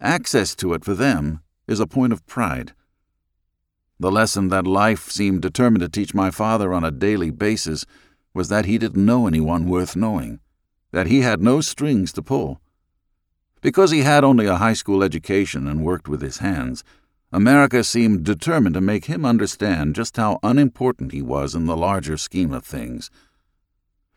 Access 0.00 0.54
to 0.54 0.72
it 0.72 0.84
for 0.84 0.94
them 0.94 1.40
is 1.66 1.80
a 1.80 1.88
point 1.88 2.12
of 2.12 2.24
pride. 2.24 2.72
The 3.98 4.12
lesson 4.12 4.46
that 4.50 4.64
life 4.64 5.10
seemed 5.10 5.42
determined 5.42 5.80
to 5.80 5.88
teach 5.88 6.14
my 6.14 6.30
father 6.30 6.72
on 6.72 6.84
a 6.84 6.92
daily 6.92 7.32
basis 7.32 7.84
was 8.32 8.48
that 8.48 8.64
he 8.64 8.78
didn't 8.78 9.04
know 9.04 9.26
anyone 9.26 9.68
worth 9.68 9.96
knowing, 9.96 10.38
that 10.92 11.08
he 11.08 11.22
had 11.22 11.42
no 11.42 11.60
strings 11.60 12.12
to 12.12 12.22
pull. 12.22 12.60
Because 13.60 13.90
he 13.90 14.02
had 14.02 14.22
only 14.22 14.46
a 14.46 14.56
high 14.56 14.74
school 14.74 15.02
education 15.02 15.66
and 15.66 15.84
worked 15.84 16.06
with 16.06 16.22
his 16.22 16.38
hands, 16.38 16.84
America 17.32 17.84
seemed 17.84 18.24
determined 18.24 18.74
to 18.74 18.80
make 18.80 19.04
him 19.04 19.24
understand 19.24 19.94
just 19.94 20.16
how 20.16 20.40
unimportant 20.42 21.12
he 21.12 21.22
was 21.22 21.54
in 21.54 21.66
the 21.66 21.76
larger 21.76 22.16
scheme 22.16 22.52
of 22.52 22.64
things. 22.64 23.10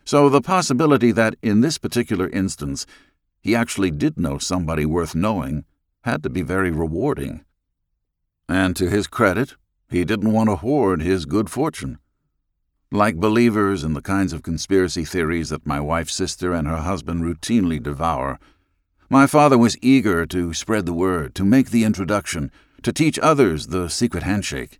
So 0.03 0.29
the 0.29 0.41
possibility 0.41 1.11
that, 1.11 1.35
in 1.41 1.61
this 1.61 1.77
particular 1.77 2.27
instance, 2.29 2.85
he 3.39 3.55
actually 3.55 3.91
did 3.91 4.17
know 4.17 4.37
somebody 4.37 4.85
worth 4.85 5.13
knowing 5.13 5.65
had 6.01 6.23
to 6.23 6.29
be 6.29 6.41
very 6.41 6.71
rewarding. 6.71 7.45
And 8.49 8.75
to 8.75 8.89
his 8.89 9.07
credit, 9.07 9.55
he 9.89 10.03
didn't 10.03 10.33
want 10.33 10.49
to 10.49 10.55
hoard 10.55 11.01
his 11.01 11.25
good 11.25 11.49
fortune. 11.49 11.99
Like 12.91 13.15
believers 13.15 13.83
in 13.83 13.93
the 13.93 14.01
kinds 14.01 14.33
of 14.33 14.43
conspiracy 14.43 15.05
theories 15.05 15.49
that 15.49 15.65
my 15.65 15.79
wife's 15.79 16.15
sister 16.15 16.53
and 16.53 16.67
her 16.67 16.77
husband 16.77 17.23
routinely 17.23 17.81
devour, 17.81 18.39
my 19.09 19.27
father 19.27 19.57
was 19.57 19.77
eager 19.81 20.25
to 20.25 20.53
spread 20.53 20.85
the 20.85 20.93
word, 20.93 21.35
to 21.35 21.45
make 21.45 21.69
the 21.69 21.83
introduction, 21.83 22.51
to 22.83 22.93
teach 22.93 23.17
others 23.19 23.67
the 23.67 23.89
secret 23.89 24.23
handshake. 24.23 24.79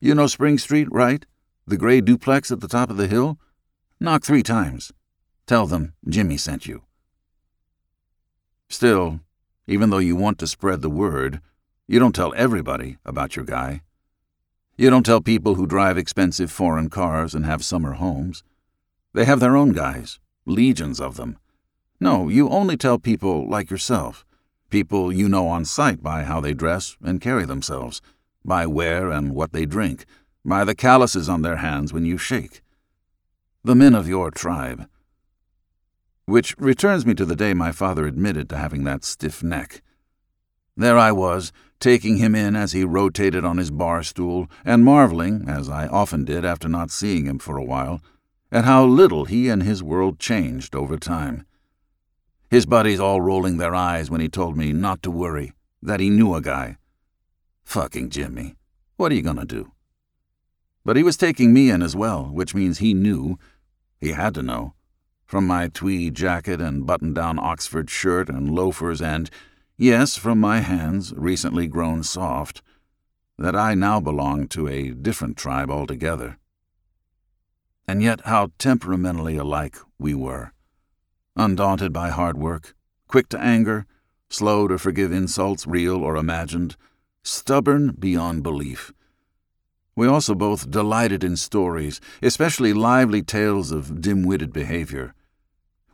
You 0.00 0.14
know 0.14 0.26
Spring 0.26 0.58
Street, 0.58 0.88
right? 0.90 1.24
The 1.66 1.76
gray 1.76 2.00
duplex 2.00 2.50
at 2.50 2.60
the 2.60 2.68
top 2.68 2.90
of 2.90 2.96
the 2.96 3.08
hill? 3.08 3.38
Knock 4.00 4.24
three 4.24 4.42
times. 4.42 4.92
Tell 5.46 5.66
them 5.66 5.94
Jimmy 6.08 6.36
sent 6.36 6.66
you. 6.66 6.82
Still, 8.68 9.20
even 9.66 9.90
though 9.90 9.98
you 9.98 10.16
want 10.16 10.38
to 10.40 10.46
spread 10.46 10.82
the 10.82 10.90
word, 10.90 11.40
you 11.86 11.98
don't 11.98 12.14
tell 12.14 12.34
everybody 12.36 12.98
about 13.04 13.36
your 13.36 13.44
guy. 13.44 13.82
You 14.76 14.90
don't 14.90 15.06
tell 15.06 15.20
people 15.20 15.54
who 15.54 15.66
drive 15.66 15.96
expensive 15.96 16.50
foreign 16.50 16.90
cars 16.90 17.34
and 17.34 17.46
have 17.46 17.64
summer 17.64 17.92
homes. 17.92 18.42
They 19.12 19.24
have 19.24 19.38
their 19.38 19.56
own 19.56 19.72
guys, 19.72 20.18
legions 20.44 21.00
of 21.00 21.16
them. 21.16 21.38
No, 22.00 22.28
you 22.28 22.48
only 22.48 22.76
tell 22.76 22.98
people 22.98 23.48
like 23.48 23.70
yourself 23.70 24.26
people 24.74 25.12
you 25.12 25.28
know 25.28 25.46
on 25.46 25.64
sight 25.64 26.02
by 26.02 26.24
how 26.24 26.40
they 26.40 26.52
dress 26.52 26.96
and 27.00 27.20
carry 27.20 27.46
themselves, 27.46 28.02
by 28.44 28.66
where 28.66 29.08
and 29.08 29.32
what 29.32 29.52
they 29.52 29.64
drink, 29.64 30.04
by 30.44 30.64
the 30.64 30.74
calluses 30.74 31.28
on 31.28 31.42
their 31.42 31.58
hands 31.58 31.92
when 31.92 32.04
you 32.04 32.18
shake. 32.18 32.60
The 33.62 33.76
men 33.76 33.94
of 33.94 34.08
your 34.08 34.32
tribe. 34.32 34.88
Which 36.24 36.56
returns 36.58 37.06
me 37.06 37.14
to 37.14 37.24
the 37.24 37.36
day 37.36 37.54
my 37.54 37.70
father 37.70 38.04
admitted 38.04 38.48
to 38.48 38.56
having 38.56 38.82
that 38.82 39.04
stiff 39.04 39.44
neck. 39.44 39.80
There 40.76 40.98
I 40.98 41.12
was, 41.12 41.52
taking 41.78 42.16
him 42.16 42.34
in 42.34 42.56
as 42.56 42.72
he 42.72 42.82
rotated 42.82 43.44
on 43.44 43.58
his 43.58 43.70
bar 43.70 44.02
stool, 44.02 44.50
and 44.64 44.84
marveling, 44.84 45.48
as 45.48 45.68
I 45.68 45.86
often 45.86 46.24
did 46.24 46.44
after 46.44 46.68
not 46.68 46.90
seeing 46.90 47.26
him 47.26 47.38
for 47.38 47.56
a 47.56 47.64
while, 47.64 48.00
at 48.50 48.64
how 48.64 48.84
little 48.84 49.26
he 49.26 49.48
and 49.48 49.62
his 49.62 49.84
world 49.84 50.18
changed 50.18 50.74
over 50.74 50.96
time. 50.96 51.46
His 52.54 52.66
buddies 52.66 53.00
all 53.00 53.20
rolling 53.20 53.56
their 53.56 53.74
eyes 53.74 54.12
when 54.12 54.20
he 54.20 54.28
told 54.28 54.56
me 54.56 54.72
not 54.72 55.02
to 55.02 55.10
worry, 55.10 55.54
that 55.82 55.98
he 55.98 56.08
knew 56.08 56.36
a 56.36 56.40
guy. 56.40 56.76
Fucking 57.64 58.10
Jimmy. 58.10 58.54
What 58.96 59.10
are 59.10 59.16
you 59.16 59.24
to 59.24 59.44
do? 59.44 59.72
But 60.84 60.94
he 60.94 61.02
was 61.02 61.16
taking 61.16 61.52
me 61.52 61.68
in 61.68 61.82
as 61.82 61.96
well, 61.96 62.26
which 62.26 62.54
means 62.54 62.78
he 62.78 62.94
knew. 62.94 63.40
He 63.98 64.10
had 64.10 64.34
to 64.34 64.42
know. 64.44 64.74
From 65.26 65.48
my 65.48 65.66
tweed 65.66 66.14
jacket 66.14 66.60
and 66.60 66.86
button 66.86 67.12
down 67.12 67.40
Oxford 67.40 67.90
shirt 67.90 68.28
and 68.28 68.54
loafers, 68.54 69.02
and, 69.02 69.30
yes, 69.76 70.16
from 70.16 70.38
my 70.38 70.60
hands, 70.60 71.12
recently 71.16 71.66
grown 71.66 72.04
soft, 72.04 72.62
that 73.36 73.56
I 73.56 73.74
now 73.74 73.98
belonged 73.98 74.52
to 74.52 74.68
a 74.68 74.90
different 74.90 75.36
tribe 75.36 75.72
altogether. 75.72 76.38
And 77.88 78.00
yet, 78.00 78.20
how 78.26 78.52
temperamentally 78.60 79.36
alike 79.36 79.76
we 79.98 80.14
were 80.14 80.53
undaunted 81.36 81.92
by 81.92 82.10
hard 82.10 82.36
work, 82.36 82.74
quick 83.08 83.28
to 83.28 83.40
anger, 83.40 83.86
slow 84.28 84.68
to 84.68 84.78
forgive 84.78 85.12
insults 85.12 85.66
real 85.66 85.96
or 85.96 86.16
imagined, 86.16 86.76
stubborn 87.22 87.94
beyond 87.98 88.42
belief. 88.42 88.92
We 89.96 90.06
also 90.08 90.34
both 90.34 90.70
delighted 90.70 91.22
in 91.22 91.36
stories, 91.36 92.00
especially 92.22 92.72
lively 92.72 93.22
tales 93.22 93.70
of 93.70 94.00
dim 94.00 94.24
witted 94.24 94.52
behavior. 94.52 95.14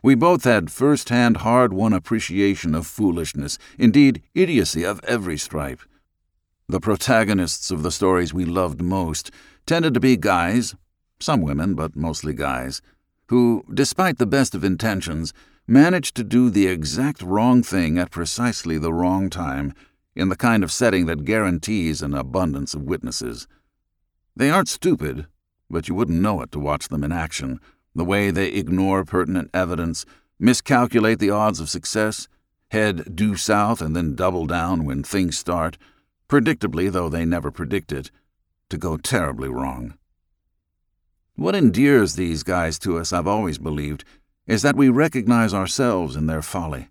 We 0.02 0.14
both 0.14 0.44
had 0.44 0.70
first 0.70 1.10
hand, 1.10 1.38
hard 1.38 1.74
won 1.74 1.92
appreciation 1.92 2.74
of 2.74 2.86
foolishness, 2.86 3.58
indeed, 3.78 4.22
idiocy 4.34 4.84
of 4.84 5.00
every 5.04 5.36
stripe. 5.36 5.80
The 6.68 6.80
protagonists 6.80 7.70
of 7.70 7.82
the 7.82 7.90
stories 7.90 8.32
we 8.32 8.46
loved 8.46 8.80
most 8.80 9.30
tended 9.66 9.92
to 9.94 10.00
be 10.00 10.16
guys, 10.16 10.74
some 11.18 11.42
women, 11.42 11.74
but 11.74 11.94
mostly 11.94 12.32
guys, 12.32 12.80
who, 13.30 13.64
despite 13.72 14.18
the 14.18 14.26
best 14.26 14.56
of 14.56 14.64
intentions, 14.64 15.32
managed 15.64 16.16
to 16.16 16.24
do 16.24 16.50
the 16.50 16.66
exact 16.66 17.22
wrong 17.22 17.62
thing 17.62 17.96
at 17.96 18.10
precisely 18.10 18.76
the 18.76 18.92
wrong 18.92 19.30
time 19.30 19.72
in 20.16 20.28
the 20.28 20.36
kind 20.36 20.64
of 20.64 20.72
setting 20.72 21.06
that 21.06 21.24
guarantees 21.24 22.02
an 22.02 22.12
abundance 22.12 22.74
of 22.74 22.82
witnesses. 22.82 23.46
They 24.34 24.50
aren't 24.50 24.68
stupid, 24.68 25.28
but 25.70 25.86
you 25.86 25.94
wouldn't 25.94 26.20
know 26.20 26.42
it 26.42 26.50
to 26.50 26.58
watch 26.58 26.88
them 26.88 27.04
in 27.04 27.12
action, 27.12 27.60
the 27.94 28.04
way 28.04 28.32
they 28.32 28.48
ignore 28.48 29.04
pertinent 29.04 29.48
evidence, 29.54 30.04
miscalculate 30.40 31.20
the 31.20 31.30
odds 31.30 31.60
of 31.60 31.70
success, 31.70 32.26
head 32.72 33.14
due 33.14 33.36
south 33.36 33.80
and 33.80 33.94
then 33.94 34.16
double 34.16 34.46
down 34.46 34.84
when 34.84 35.04
things 35.04 35.38
start, 35.38 35.78
predictably, 36.28 36.90
though 36.90 37.08
they 37.08 37.24
never 37.24 37.52
predict 37.52 37.92
it, 37.92 38.10
to 38.70 38.76
go 38.76 38.96
terribly 38.96 39.48
wrong. 39.48 39.94
What 41.36 41.54
endears 41.54 42.14
these 42.14 42.42
guys 42.42 42.78
to 42.80 42.98
us, 42.98 43.12
I've 43.12 43.26
always 43.26 43.58
believed, 43.58 44.04
is 44.46 44.62
that 44.62 44.76
we 44.76 44.88
recognize 44.88 45.54
ourselves 45.54 46.16
in 46.16 46.26
their 46.26 46.42
folly. 46.42 46.88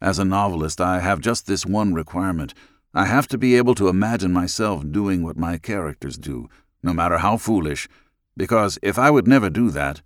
As 0.00 0.18
a 0.18 0.24
novelist, 0.24 0.80
I 0.80 1.00
have 1.00 1.20
just 1.20 1.46
this 1.46 1.66
one 1.66 1.94
requirement. 1.94 2.54
I 2.94 3.06
have 3.06 3.26
to 3.28 3.38
be 3.38 3.56
able 3.56 3.74
to 3.76 3.88
imagine 3.88 4.32
myself 4.32 4.84
doing 4.90 5.22
what 5.22 5.36
my 5.36 5.58
characters 5.58 6.16
do, 6.18 6.48
no 6.82 6.92
matter 6.92 7.18
how 7.18 7.36
foolish, 7.36 7.88
because 8.36 8.78
if 8.82 8.98
I 8.98 9.10
would 9.10 9.26
never 9.26 9.50
do 9.50 9.70
that, 9.70 10.02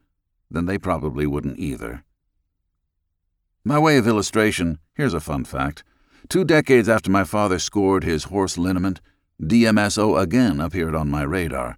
then 0.50 0.66
they 0.66 0.78
probably 0.78 1.26
wouldn't 1.26 1.58
either. 1.58 2.04
By 3.64 3.78
way 3.78 3.96
of 3.96 4.06
illustration, 4.06 4.78
here's 4.94 5.14
a 5.14 5.20
fun 5.20 5.44
fact. 5.44 5.84
Two 6.28 6.44
decades 6.44 6.88
after 6.88 7.10
my 7.10 7.24
father 7.24 7.58
scored 7.58 8.04
his 8.04 8.24
horse 8.24 8.58
liniment, 8.58 9.00
DMSO 9.40 10.20
again 10.20 10.60
appeared 10.60 10.94
on 10.94 11.10
my 11.10 11.22
radar. 11.22 11.76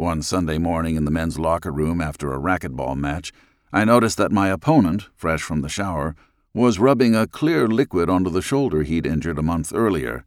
One 0.00 0.22
Sunday 0.22 0.56
morning 0.56 0.96
in 0.96 1.04
the 1.04 1.10
men's 1.10 1.38
locker 1.38 1.70
room 1.70 2.00
after 2.00 2.32
a 2.32 2.38
racquetball 2.38 2.96
match, 2.96 3.34
I 3.70 3.84
noticed 3.84 4.16
that 4.16 4.32
my 4.32 4.48
opponent, 4.48 5.10
fresh 5.14 5.42
from 5.42 5.60
the 5.60 5.68
shower, 5.68 6.16
was 6.54 6.78
rubbing 6.78 7.14
a 7.14 7.26
clear 7.26 7.68
liquid 7.68 8.08
onto 8.08 8.30
the 8.30 8.40
shoulder 8.40 8.82
he'd 8.82 9.04
injured 9.04 9.38
a 9.38 9.42
month 9.42 9.74
earlier. 9.74 10.24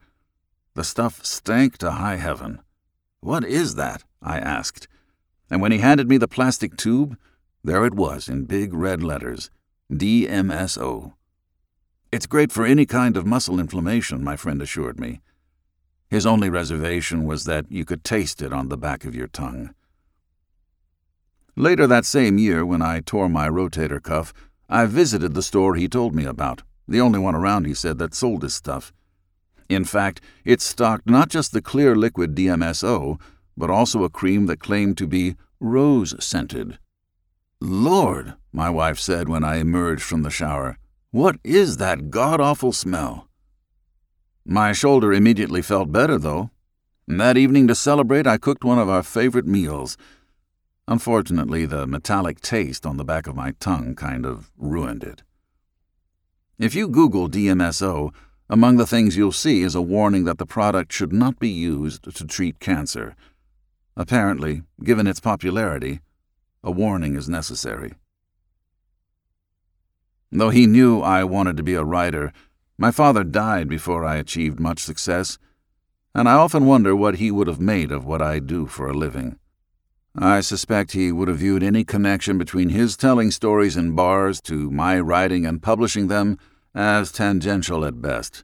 The 0.75 0.84
stuff 0.84 1.25
stank 1.25 1.80
to 1.80 1.94
high 1.94 2.18
heaven. 2.18 2.62
What 3.20 3.44
is 3.44 3.74
that? 3.74 4.03
I 4.22 4.38
asked. 4.38 4.88
And 5.50 5.60
when 5.60 5.72
he 5.72 5.80
handed 5.80 6.08
me 6.08 6.18
the 6.18 6.27
plastic 6.27 6.77
tube, 6.77 7.18
there 7.63 7.84
it 7.84 7.96
was 7.96 8.30
in 8.30 8.46
big 8.46 8.75
red 8.75 9.01
letters 9.01 9.50
DMSO. 9.92 11.13
It's 12.12 12.27
great 12.27 12.51
for 12.51 12.63
any 12.63 12.86
kind 12.86 13.18
of 13.18 13.25
muscle 13.25 13.60
inflammation, 13.60 14.24
my 14.24 14.36
friend 14.36 14.62
assured 14.62 15.00
me. 15.00 15.22
His 16.13 16.27
only 16.27 16.48
reservation 16.48 17.25
was 17.25 17.46
that 17.46 17.65
you 17.72 17.86
could 17.86 18.03
taste 18.03 18.43
it 18.43 18.53
on 18.53 18.70
the 18.70 18.77
back 18.77 19.03
of 19.03 19.15
your 19.15 19.25
tongue. 19.25 19.74
Later 21.55 21.88
that 21.88 22.05
same 22.05 22.38
year, 22.38 22.63
when 22.63 22.84
I 22.84 23.00
tore 23.00 23.27
my 23.27 23.50
rotator 23.50 24.00
cuff, 24.00 24.32
I 24.70 24.86
visited 24.86 25.34
the 25.34 25.41
store 25.41 25.74
he 25.74 25.88
told 25.88 26.13
me 26.13 26.25
about, 26.25 26.62
the 26.88 27.01
only 27.01 27.17
one 27.17 27.34
around, 27.34 27.65
he 27.65 27.74
said, 27.74 27.98
that 27.98 28.13
sold 28.13 28.43
his 28.43 28.53
stuff. 28.53 28.93
In 29.70 29.86
fact, 29.86 30.22
it 30.46 30.62
stocked 30.62 31.10
not 31.10 31.29
just 31.29 31.51
the 31.51 31.63
clear 31.63 31.96
liquid 31.96 32.36
DMSO, 32.36 33.20
but 33.58 33.72
also 33.72 34.03
a 34.03 34.10
cream 34.12 34.46
that 34.46 34.60
claimed 34.60 35.00
to 35.00 35.08
be 35.08 35.36
rose 35.60 36.13
scented. 36.24 36.77
Lord, 37.60 38.36
my 38.51 38.70
wife 38.70 39.00
said 39.00 39.29
when 39.29 39.43
I 39.43 39.55
emerged 39.55 40.03
from 40.03 40.22
the 40.22 40.29
shower, 40.29 40.77
what 41.10 41.38
is 41.43 41.77
that 41.77 42.12
god 42.12 42.39
awful 42.39 42.72
smell? 42.72 43.27
My 44.46 44.74
shoulder 44.74 45.14
immediately 45.14 45.62
felt 45.62 45.92
better, 45.92 46.18
though. 46.18 46.50
And 47.08 47.20
that 47.20 47.38
evening, 47.38 47.68
to 47.68 47.76
celebrate, 47.76 48.28
I 48.28 48.38
cooked 48.38 48.64
one 48.64 48.80
of 48.80 48.90
our 48.90 49.04
favorite 49.04 49.46
meals. 49.46 49.98
Unfortunately, 50.88 51.66
the 51.66 51.88
metallic 51.88 52.42
taste 52.42 52.86
on 52.86 52.98
the 52.98 53.06
back 53.06 53.28
of 53.28 53.36
my 53.36 53.52
tongue 53.60 53.96
kind 53.96 54.26
of 54.26 54.52
ruined 54.58 55.04
it. 55.04 55.24
If 56.60 56.76
you 56.76 56.88
Google 56.88 57.30
DMSO, 57.30 58.14
among 58.50 58.78
the 58.78 58.86
things 58.86 59.16
you'll 59.16 59.32
see 59.32 59.62
is 59.62 59.76
a 59.76 59.82
warning 59.82 60.26
that 60.26 60.38
the 60.38 60.46
product 60.46 60.92
should 60.92 61.14
not 61.14 61.40
be 61.40 61.50
used 61.50 62.04
to 62.04 62.26
treat 62.26 62.60
cancer. 62.60 63.16
Apparently, 63.96 64.64
given 64.84 65.08
its 65.08 65.20
popularity, 65.20 66.02
a 66.64 66.72
warning 66.72 67.16
is 67.16 67.30
necessary. 67.30 67.94
Though 70.32 70.50
he 70.50 70.68
knew 70.68 71.00
I 71.00 71.24
wanted 71.24 71.58
to 71.58 71.64
be 71.64 71.76
a 71.76 71.84
writer, 71.84 72.34
my 72.77 72.92
father 72.92 73.24
died 73.24 73.68
before 73.68 74.03
I 74.03 74.15
achieved 74.18 74.60
much 74.60 74.80
success, 74.80 75.38
and 76.15 76.27
I 76.30 76.34
often 76.34 76.65
wonder 76.65 76.96
what 76.96 77.15
he 77.15 77.32
would 77.32 77.48
have 77.48 77.60
made 77.60 77.92
of 77.92 78.06
what 78.06 78.22
I 78.22 78.39
do 78.39 78.65
for 78.68 78.88
a 78.88 78.94
living. 78.94 79.38
I 80.15 80.42
suspect 80.42 80.92
he 80.92 81.12
would 81.12 81.27
have 81.27 81.38
viewed 81.38 81.63
any 81.63 81.84
connection 81.84 82.38
between 82.38 82.70
his 82.70 82.96
telling 82.96 83.32
stories 83.32 83.75
in 83.75 83.96
bars 83.96 84.39
to 84.42 84.70
my 84.70 85.00
writing 85.00 85.46
and 85.46 85.62
publishing 85.62 86.08
them 86.08 86.38
as 86.75 87.12
tangential 87.12 87.84
at 87.84 88.01
best. 88.01 88.44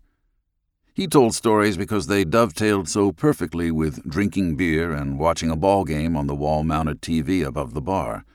He 0.93 1.07
told 1.07 1.35
stories 1.35 1.77
because 1.77 2.07
they 2.07 2.25
dovetailed 2.25 2.89
so 2.89 3.11
perfectly 3.11 3.71
with 3.71 4.03
drinking 4.09 4.55
beer 4.55 4.91
and 4.91 5.19
watching 5.19 5.51
a 5.51 5.55
ball 5.55 5.85
game 5.85 6.17
on 6.17 6.27
the 6.27 6.35
wall 6.35 6.63
mounted 6.63 7.01
TV 7.01 7.45
above 7.45 7.73
the 7.73 7.81
bar. 7.81 8.25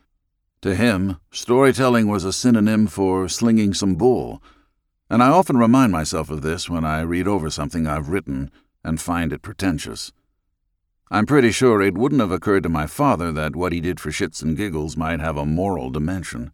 To 0.62 0.74
him, 0.74 1.18
storytelling 1.30 2.06
was 2.06 2.24
a 2.24 2.32
synonym 2.32 2.86
for 2.86 3.28
slinging 3.28 3.74
some 3.74 3.96
bull, 3.96 4.42
and 5.14 5.23
I 5.23 5.28
often 5.28 5.56
remind 5.56 5.92
myself 5.92 6.28
of 6.28 6.42
this 6.42 6.68
when 6.68 6.85
I 6.85 7.02
read 7.02 7.28
over 7.28 7.49
something 7.49 7.87
I've 7.87 8.09
written 8.09 8.50
and 8.83 9.00
find 9.00 9.33
it 9.33 9.42
pretentious. 9.42 10.11
I'm 11.09 11.25
pretty 11.25 11.52
sure 11.52 11.80
it 11.80 11.97
wouldn't 11.97 12.21
have 12.21 12.33
occurred 12.33 12.64
to 12.64 12.68
my 12.68 12.88
father 12.88 13.30
that 13.30 13.54
what 13.54 13.73
he 13.73 13.80
did 13.80 14.00
for 14.00 14.11
shits 14.11 14.42
and 14.42 14.56
giggles 14.56 14.97
might 14.97 15.21
have 15.21 15.37
a 15.37 15.47
moral 15.47 15.90
dimension. 15.90 16.50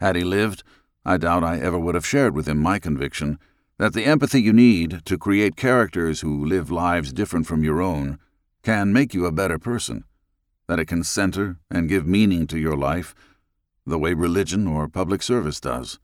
Had 0.00 0.16
he 0.16 0.24
lived, 0.24 0.62
I 1.04 1.18
doubt 1.18 1.44
I 1.44 1.58
ever 1.58 1.78
would 1.78 1.94
have 1.94 2.06
shared 2.06 2.34
with 2.34 2.48
him 2.48 2.62
my 2.62 2.78
conviction 2.78 3.38
that 3.76 3.92
the 3.92 4.06
empathy 4.06 4.40
you 4.40 4.54
need 4.54 5.02
to 5.04 5.18
create 5.18 5.54
characters 5.54 6.22
who 6.22 6.46
live 6.46 6.70
lives 6.70 7.12
different 7.12 7.46
from 7.46 7.62
your 7.62 7.82
own 7.82 8.18
can 8.62 8.90
make 8.90 9.12
you 9.12 9.26
a 9.26 9.30
better 9.32 9.58
person, 9.58 10.04
that 10.66 10.78
it 10.78 10.86
can 10.86 11.04
center 11.04 11.58
and 11.70 11.90
give 11.90 12.06
meaning 12.06 12.46
to 12.46 12.58
your 12.58 12.74
life 12.74 13.14
the 13.84 13.98
way 13.98 14.14
religion 14.14 14.66
or 14.66 14.88
public 14.88 15.22
service 15.22 15.60
does. 15.60 15.98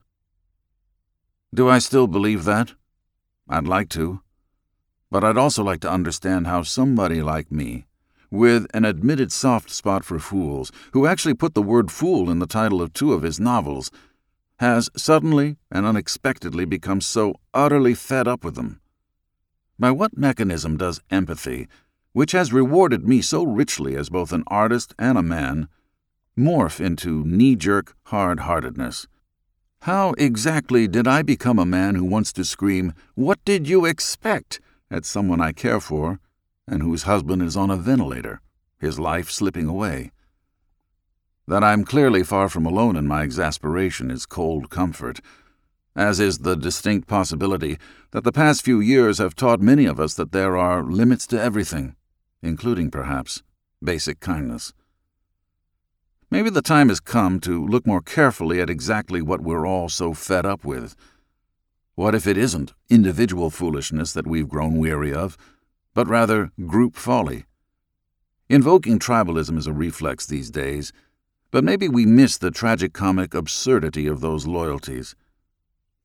Do 1.53 1.69
I 1.69 1.77
still 1.77 2.07
believe 2.07 2.45
that? 2.45 2.73
I'd 3.47 3.67
like 3.67 3.89
to. 3.89 4.21
But 5.11 5.23
I'd 5.23 5.37
also 5.37 5.63
like 5.63 5.81
to 5.81 5.91
understand 5.91 6.47
how 6.47 6.63
somebody 6.63 7.21
like 7.21 7.51
me, 7.51 7.85
with 8.31 8.65
an 8.73 8.85
admitted 8.85 9.31
soft 9.31 9.69
spot 9.69 10.03
for 10.03 10.17
fools, 10.17 10.71
who 10.93 11.05
actually 11.05 11.35
put 11.35 11.53
the 11.53 11.61
word 11.61 11.91
fool 11.91 12.31
in 12.31 12.39
the 12.39 12.47
title 12.47 12.81
of 12.81 12.91
two 12.91 13.13
of 13.13 13.21
his 13.21 13.39
novels, 13.39 13.91
has 14.57 14.89
suddenly 14.97 15.57
and 15.69 15.85
unexpectedly 15.85 16.65
become 16.65 17.01
so 17.01 17.35
utterly 17.53 17.93
fed 17.93 18.27
up 18.27 18.43
with 18.43 18.55
them. 18.55 18.81
By 19.77 19.91
what 19.91 20.17
mechanism 20.17 20.77
does 20.77 21.01
empathy, 21.11 21.67
which 22.13 22.31
has 22.31 22.51
rewarded 22.51 23.07
me 23.07 23.21
so 23.21 23.43
richly 23.43 23.95
as 23.95 24.09
both 24.09 24.33
an 24.33 24.43
artist 24.47 24.95
and 24.97 25.19
a 25.19 25.23
man, 25.23 25.67
morph 26.35 26.83
into 26.83 27.23
knee 27.25 27.55
jerk 27.55 27.95
hard 28.05 28.39
heartedness? 28.39 29.07
How 29.83 30.13
exactly 30.17 30.87
did 30.87 31.09
I 31.09 31.23
become 31.23 31.59
a 31.59 31.65
man 31.65 31.95
who 31.95 32.05
wants 32.05 32.31
to 32.33 32.45
scream, 32.45 32.93
What 33.15 33.43
did 33.43 33.67
you 33.67 33.83
expect? 33.83 34.61
at 34.89 35.03
someone 35.03 35.41
I 35.41 35.51
care 35.51 35.81
for 35.81 36.21
and 36.65 36.81
whose 36.81 37.03
husband 37.03 37.41
is 37.41 37.57
on 37.57 37.69
a 37.69 37.75
ventilator, 37.75 38.39
his 38.79 38.97
life 38.97 39.29
slipping 39.29 39.67
away? 39.67 40.13
That 41.49 41.65
I'm 41.65 41.83
clearly 41.83 42.23
far 42.23 42.47
from 42.47 42.65
alone 42.65 42.95
in 42.95 43.07
my 43.07 43.23
exasperation 43.23 44.09
is 44.09 44.25
cold 44.25 44.69
comfort, 44.69 45.19
as 45.97 46.17
is 46.17 46.37
the 46.37 46.55
distinct 46.55 47.09
possibility 47.09 47.77
that 48.11 48.23
the 48.23 48.31
past 48.31 48.63
few 48.63 48.79
years 48.79 49.17
have 49.17 49.35
taught 49.35 49.59
many 49.59 49.85
of 49.85 49.99
us 49.99 50.13
that 50.13 50.31
there 50.31 50.55
are 50.55 50.81
limits 50.81 51.27
to 51.27 51.41
everything, 51.41 51.97
including, 52.41 52.89
perhaps, 52.89 53.43
basic 53.83 54.21
kindness. 54.21 54.71
Maybe 56.33 56.49
the 56.49 56.63
time 56.63 56.89
has 56.89 56.99
come 56.99 57.39
to 57.41 57.63
look 57.63 57.85
more 57.85 58.01
carefully 58.01 58.59
at 58.59 58.67
exactly 58.67 59.21
what 59.21 59.41
we're 59.41 59.67
all 59.67 59.87
so 59.87 60.15
fed 60.15 60.47
up 60.47 60.65
with. 60.65 60.95
What 61.93 62.15
if 62.15 62.25
it 62.25 62.39
isn't 62.39 62.73
individual 62.89 63.51
foolishness 63.51 64.13
that 64.13 64.25
we've 64.25 64.49
grown 64.49 64.79
weary 64.79 65.13
of, 65.13 65.37
but 65.93 66.07
rather 66.07 66.49
group 66.65 66.95
folly? 66.95 67.45
Invoking 68.49 68.97
tribalism 68.97 69.59
is 69.59 69.67
a 69.67 69.73
reflex 69.73 70.25
these 70.25 70.49
days, 70.49 70.91
but 71.51 71.63
maybe 71.63 71.87
we 71.87 72.03
miss 72.03 72.39
the 72.39 72.49
tragic-comic 72.49 73.35
absurdity 73.35 74.07
of 74.07 74.21
those 74.21 74.47
loyalties. 74.47 75.15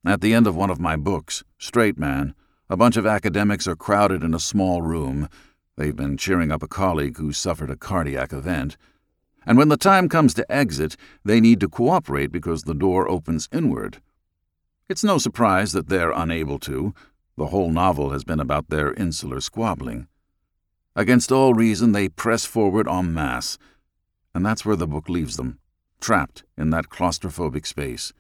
At 0.05 0.21
the 0.21 0.35
end 0.35 0.47
of 0.47 0.55
one 0.55 0.69
of 0.69 0.79
my 0.79 0.97
books, 0.97 1.43
Straight 1.57 1.99
Man, 1.99 2.35
a 2.69 2.77
bunch 2.77 2.99
of 2.99 3.07
academics 3.07 3.67
are 3.67 3.77
crowded 3.77 4.23
in 4.23 4.35
a 4.35 4.39
small 4.39 4.83
room. 4.83 5.31
They've 5.79 5.97
been 5.97 6.19
cheering 6.19 6.53
up 6.53 6.63
a 6.63 6.69
colleague 6.69 7.17
who 7.17 7.33
suffered 7.33 7.71
a 7.71 7.77
cardiac 7.77 8.35
event 8.35 8.77
and 9.49 9.57
when 9.57 9.71
the 9.71 9.79
time 9.79 10.11
comes 10.11 10.35
to 10.35 10.53
exit, 10.53 10.95
they 11.25 11.41
need 11.41 11.59
to 11.59 11.71
cooperate 11.71 12.31
because 12.31 12.65
the 12.65 12.75
door 12.75 13.11
opens 13.11 13.49
inward. 13.51 14.03
It's 14.91 15.03
no 15.03 15.17
surprise 15.17 15.73
that 15.73 15.89
they're 15.89 16.11
unable 16.11 16.59
to. 16.61 16.93
The 17.39 17.47
whole 17.47 17.71
novel 17.71 18.11
has 18.11 18.25
been 18.25 18.41
about 18.41 18.69
their 18.69 18.93
insular 18.93 19.41
squabbling. 19.41 20.07
Against 20.95 21.33
all 21.33 21.55
reason, 21.55 21.93
they 21.93 22.11
press 22.11 22.45
forward 22.45 22.87
en 22.87 23.15
masse, 23.15 23.57
and 24.35 24.45
that's 24.45 24.67
where 24.67 24.77
the 24.77 24.87
book 24.87 25.09
leaves 25.09 25.39
them, 25.39 25.61
trapped 25.99 26.45
in 26.59 26.69
that 26.71 26.91
claustrophobic 26.91 27.67
space. 27.67 28.13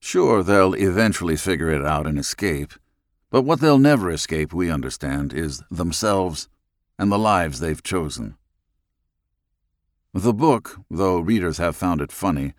Sure, 0.00 0.42
they'll 0.42 0.72
eventually 0.72 1.36
figure 1.36 1.70
it 1.70 1.84
out 1.84 2.06
and 2.06 2.18
escape, 2.18 2.72
but 3.30 3.42
what 3.42 3.60
they'll 3.60 3.78
never 3.78 4.10
escape, 4.10 4.54
we 4.54 4.70
understand, 4.70 5.34
is 5.34 5.62
themselves 5.70 6.48
and 6.98 7.12
the 7.12 7.18
lives 7.18 7.60
they've 7.60 7.82
chosen. 7.82 8.38
The 10.16 10.32
book, 10.32 10.78
though 10.88 11.18
readers 11.18 11.58
have 11.58 11.74
found 11.74 12.00
it 12.00 12.12
funny, 12.12 12.54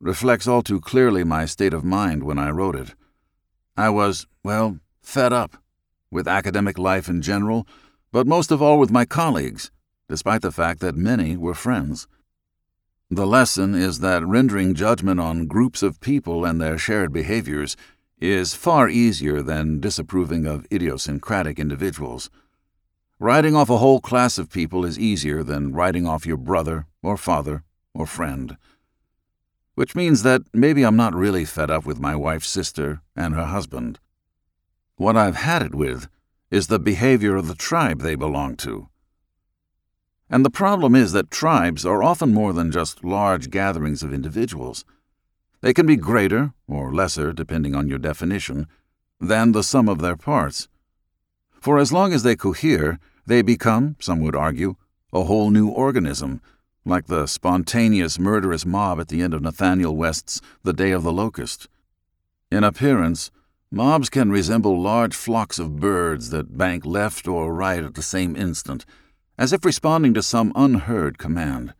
reflects 0.00 0.48
all 0.48 0.62
too 0.62 0.80
clearly 0.80 1.22
my 1.22 1.44
state 1.44 1.72
of 1.72 1.84
mind 1.84 2.24
when 2.24 2.40
I 2.40 2.50
wrote 2.50 2.74
it. 2.74 2.96
I 3.76 3.88
was, 3.88 4.26
well, 4.42 4.80
fed 5.00 5.32
up 5.32 5.62
with 6.10 6.26
academic 6.26 6.76
life 6.76 7.08
in 7.08 7.22
general, 7.22 7.68
but 8.10 8.26
most 8.26 8.50
of 8.50 8.60
all 8.60 8.80
with 8.80 8.90
my 8.90 9.04
colleagues, 9.04 9.70
despite 10.08 10.42
the 10.42 10.50
fact 10.50 10.80
that 10.80 10.96
many 10.96 11.36
were 11.36 11.54
friends. 11.54 12.08
The 13.08 13.28
lesson 13.28 13.76
is 13.76 14.00
that 14.00 14.26
rendering 14.26 14.74
judgment 14.74 15.20
on 15.20 15.46
groups 15.46 15.84
of 15.84 16.00
people 16.00 16.44
and 16.44 16.60
their 16.60 16.78
shared 16.78 17.12
behaviors 17.12 17.76
is 18.20 18.54
far 18.54 18.88
easier 18.88 19.40
than 19.40 19.78
disapproving 19.78 20.46
of 20.46 20.66
idiosyncratic 20.72 21.60
individuals. 21.60 22.28
Writing 23.20 23.56
off 23.56 23.68
a 23.68 23.78
whole 23.78 24.00
class 24.00 24.38
of 24.38 24.48
people 24.48 24.84
is 24.84 24.96
easier 24.96 25.42
than 25.42 25.72
writing 25.72 26.06
off 26.06 26.24
your 26.24 26.36
brother 26.36 26.86
or 27.02 27.16
father 27.16 27.64
or 27.92 28.06
friend. 28.06 28.56
Which 29.74 29.96
means 29.96 30.22
that 30.22 30.42
maybe 30.52 30.84
I'm 30.84 30.94
not 30.94 31.16
really 31.16 31.44
fed 31.44 31.68
up 31.68 31.84
with 31.84 31.98
my 31.98 32.14
wife's 32.14 32.48
sister 32.48 33.00
and 33.16 33.34
her 33.34 33.46
husband. 33.46 33.98
What 34.94 35.16
I've 35.16 35.34
had 35.34 35.62
it 35.62 35.74
with 35.74 36.08
is 36.52 36.68
the 36.68 36.78
behavior 36.78 37.34
of 37.34 37.48
the 37.48 37.56
tribe 37.56 38.02
they 38.02 38.14
belong 38.14 38.56
to. 38.58 38.88
And 40.30 40.44
the 40.44 40.50
problem 40.50 40.94
is 40.94 41.10
that 41.10 41.30
tribes 41.30 41.84
are 41.84 42.04
often 42.04 42.32
more 42.32 42.52
than 42.52 42.70
just 42.70 43.02
large 43.02 43.50
gatherings 43.50 44.04
of 44.04 44.14
individuals. 44.14 44.84
They 45.60 45.74
can 45.74 45.86
be 45.86 45.96
greater, 45.96 46.52
or 46.68 46.94
lesser, 46.94 47.32
depending 47.32 47.74
on 47.74 47.88
your 47.88 47.98
definition, 47.98 48.68
than 49.20 49.50
the 49.50 49.64
sum 49.64 49.88
of 49.88 49.98
their 49.98 50.16
parts. 50.16 50.68
For 51.60 51.78
as 51.78 51.92
long 51.92 52.12
as 52.12 52.22
they 52.22 52.36
cohere, 52.36 52.98
they 53.26 53.42
become, 53.42 53.96
some 53.98 54.20
would 54.20 54.36
argue, 54.36 54.76
a 55.12 55.24
whole 55.24 55.50
new 55.50 55.68
organism, 55.68 56.40
like 56.84 57.06
the 57.06 57.26
spontaneous 57.26 58.18
murderous 58.18 58.64
mob 58.64 59.00
at 59.00 59.08
the 59.08 59.22
end 59.22 59.34
of 59.34 59.42
Nathanael 59.42 59.94
West's 59.94 60.40
The 60.62 60.72
Day 60.72 60.92
of 60.92 61.02
the 61.02 61.12
Locust. 61.12 61.68
In 62.50 62.64
appearance, 62.64 63.30
mobs 63.70 64.08
can 64.08 64.30
resemble 64.30 64.80
large 64.80 65.14
flocks 65.14 65.58
of 65.58 65.80
birds 65.80 66.30
that 66.30 66.56
bank 66.56 66.86
left 66.86 67.26
or 67.28 67.52
right 67.52 67.82
at 67.82 67.94
the 67.94 68.02
same 68.02 68.36
instant, 68.36 68.86
as 69.36 69.52
if 69.52 69.64
responding 69.64 70.14
to 70.14 70.22
some 70.22 70.52
unheard 70.54 71.18
command. 71.18 71.74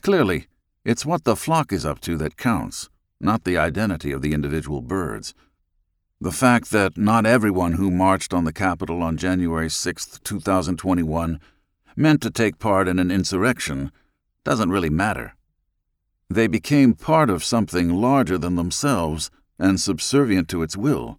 Clearly, 0.00 0.48
it's 0.84 1.06
what 1.06 1.24
the 1.24 1.36
flock 1.36 1.72
is 1.72 1.86
up 1.86 2.00
to 2.00 2.16
that 2.16 2.36
counts, 2.36 2.88
not 3.20 3.44
the 3.44 3.56
identity 3.56 4.12
of 4.12 4.22
the 4.22 4.32
individual 4.32 4.82
birds. 4.82 5.34
The 6.20 6.32
fact 6.32 6.70
that 6.70 6.96
not 6.96 7.26
everyone 7.26 7.72
who 7.72 7.90
marched 7.90 8.32
on 8.32 8.44
the 8.44 8.52
Capitol 8.52 9.02
on 9.02 9.16
January 9.16 9.68
6, 9.68 10.20
2021, 10.22 11.40
meant 11.96 12.22
to 12.22 12.30
take 12.30 12.58
part 12.58 12.88
in 12.88 12.98
an 12.98 13.10
insurrection 13.10 13.90
doesn't 14.44 14.70
really 14.70 14.90
matter. 14.90 15.34
They 16.30 16.46
became 16.46 16.94
part 16.94 17.30
of 17.30 17.44
something 17.44 17.88
larger 17.90 18.38
than 18.38 18.56
themselves 18.56 19.30
and 19.58 19.80
subservient 19.80 20.48
to 20.48 20.62
its 20.62 20.76
will. 20.76 21.18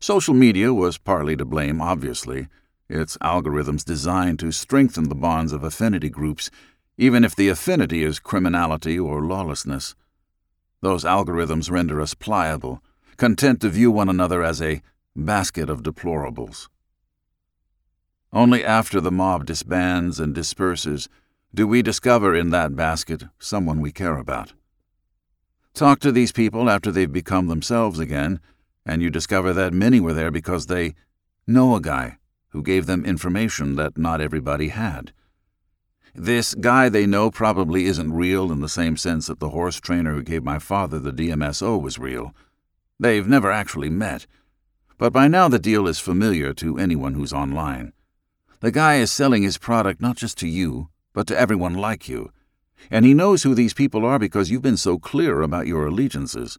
Social 0.00 0.34
media 0.34 0.72
was 0.72 0.98
partly 0.98 1.36
to 1.36 1.44
blame, 1.44 1.80
obviously, 1.80 2.48
its 2.88 3.16
algorithms 3.18 3.84
designed 3.84 4.38
to 4.38 4.52
strengthen 4.52 5.08
the 5.08 5.14
bonds 5.14 5.52
of 5.52 5.64
affinity 5.64 6.08
groups, 6.08 6.50
even 6.96 7.24
if 7.24 7.34
the 7.34 7.48
affinity 7.48 8.04
is 8.04 8.18
criminality 8.18 8.98
or 8.98 9.20
lawlessness. 9.20 9.94
Those 10.80 11.04
algorithms 11.04 11.70
render 11.70 12.00
us 12.00 12.14
pliable, 12.14 12.82
content 13.16 13.60
to 13.60 13.68
view 13.68 13.90
one 13.90 14.08
another 14.08 14.42
as 14.42 14.60
a 14.60 14.82
basket 15.14 15.70
of 15.70 15.82
deplorables. 15.82 16.68
Only 18.32 18.64
after 18.64 19.00
the 19.00 19.12
mob 19.12 19.46
disbands 19.46 20.20
and 20.20 20.34
disperses 20.34 21.08
do 21.54 21.66
we 21.66 21.80
discover 21.80 22.34
in 22.34 22.50
that 22.50 22.76
basket 22.76 23.24
someone 23.38 23.80
we 23.80 23.92
care 23.92 24.18
about. 24.18 24.52
Talk 25.72 26.00
to 26.00 26.12
these 26.12 26.32
people 26.32 26.68
after 26.68 26.90
they've 26.90 27.12
become 27.12 27.46
themselves 27.46 27.98
again, 27.98 28.40
and 28.84 29.00
you 29.00 29.10
discover 29.10 29.52
that 29.52 29.72
many 29.72 30.00
were 30.00 30.12
there 30.12 30.30
because 30.30 30.66
they 30.66 30.94
know 31.46 31.74
a 31.74 31.80
guy 31.80 32.18
who 32.48 32.62
gave 32.62 32.86
them 32.86 33.04
information 33.04 33.76
that 33.76 33.96
not 33.96 34.20
everybody 34.20 34.68
had. 34.68 35.12
This 36.14 36.54
guy 36.54 36.88
they 36.88 37.06
know 37.06 37.30
probably 37.30 37.84
isn't 37.84 38.12
real 38.12 38.50
in 38.50 38.60
the 38.60 38.68
same 38.68 38.96
sense 38.96 39.26
that 39.26 39.38
the 39.38 39.50
horse 39.50 39.78
trainer 39.78 40.14
who 40.14 40.22
gave 40.22 40.42
my 40.42 40.58
father 40.58 40.98
the 40.98 41.12
DMSO 41.12 41.80
was 41.80 41.98
real. 41.98 42.34
They've 42.98 43.26
never 43.26 43.50
actually 43.50 43.90
met. 43.90 44.26
But 44.98 45.12
by 45.12 45.28
now 45.28 45.48
the 45.48 45.58
deal 45.58 45.86
is 45.86 45.98
familiar 45.98 46.54
to 46.54 46.78
anyone 46.78 47.14
who's 47.14 47.32
online. 47.32 47.92
The 48.60 48.70
guy 48.70 48.96
is 48.96 49.12
selling 49.12 49.42
his 49.42 49.58
product 49.58 50.00
not 50.00 50.16
just 50.16 50.38
to 50.38 50.48
you, 50.48 50.88
but 51.12 51.26
to 51.26 51.38
everyone 51.38 51.74
like 51.74 52.08
you. 52.08 52.32
And 52.90 53.04
he 53.04 53.14
knows 53.14 53.42
who 53.42 53.54
these 53.54 53.74
people 53.74 54.04
are 54.04 54.18
because 54.18 54.50
you've 54.50 54.62
been 54.62 54.76
so 54.76 54.98
clear 54.98 55.42
about 55.42 55.66
your 55.66 55.86
allegiances. 55.86 56.58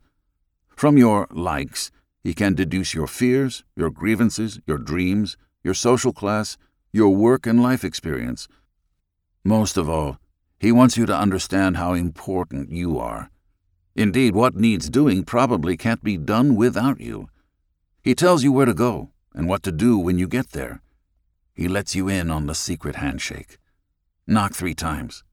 From 0.76 0.97
your 0.97 1.28
likes, 1.32 1.91
he 2.23 2.34
can 2.34 2.54
deduce 2.54 2.93
your 2.93 3.08
fears, 3.08 3.63
your 3.76 3.89
grievances, 3.89 4.60
your 4.67 4.78
dreams, 4.78 5.38
your 5.63 5.73
social 5.73 6.13
class, 6.13 6.58
your 6.91 7.10
work 7.10 7.47
and 7.47 7.62
life 7.62 7.84
experience. 7.84 8.47
Most 9.43 9.78
of 9.78 9.89
all, 9.89 10.19
he 10.60 10.71
wants 10.71 10.97
you 10.97 11.06
to 11.06 11.15
understand 11.15 11.78
how 11.78 11.93
important 11.93 12.71
you 12.71 13.00
are. 13.00 13.32
Indeed, 13.98 14.36
what 14.36 14.56
needs 14.56 14.92
doing 14.92 15.24
probably 15.24 15.76
can't 15.76 16.04
be 16.04 16.18
done 16.18 16.56
without 16.56 17.02
you. 17.02 17.30
He 18.04 18.14
tells 18.14 18.44
you 18.44 18.52
where 18.52 18.68
to 18.68 18.76
go 18.76 19.10
and 19.34 19.50
what 19.50 19.64
to 19.64 19.72
do 19.72 19.98
when 19.98 20.20
you 20.20 20.28
get 20.28 20.52
there. 20.52 20.82
He 21.56 21.68
lets 21.68 21.96
you 21.96 22.08
in 22.08 22.30
on 22.30 22.46
the 22.46 22.54
secret 22.54 22.98
handshake. 22.98 23.58
Knock 24.28 24.54
three 24.54 24.76
times. 24.76 25.24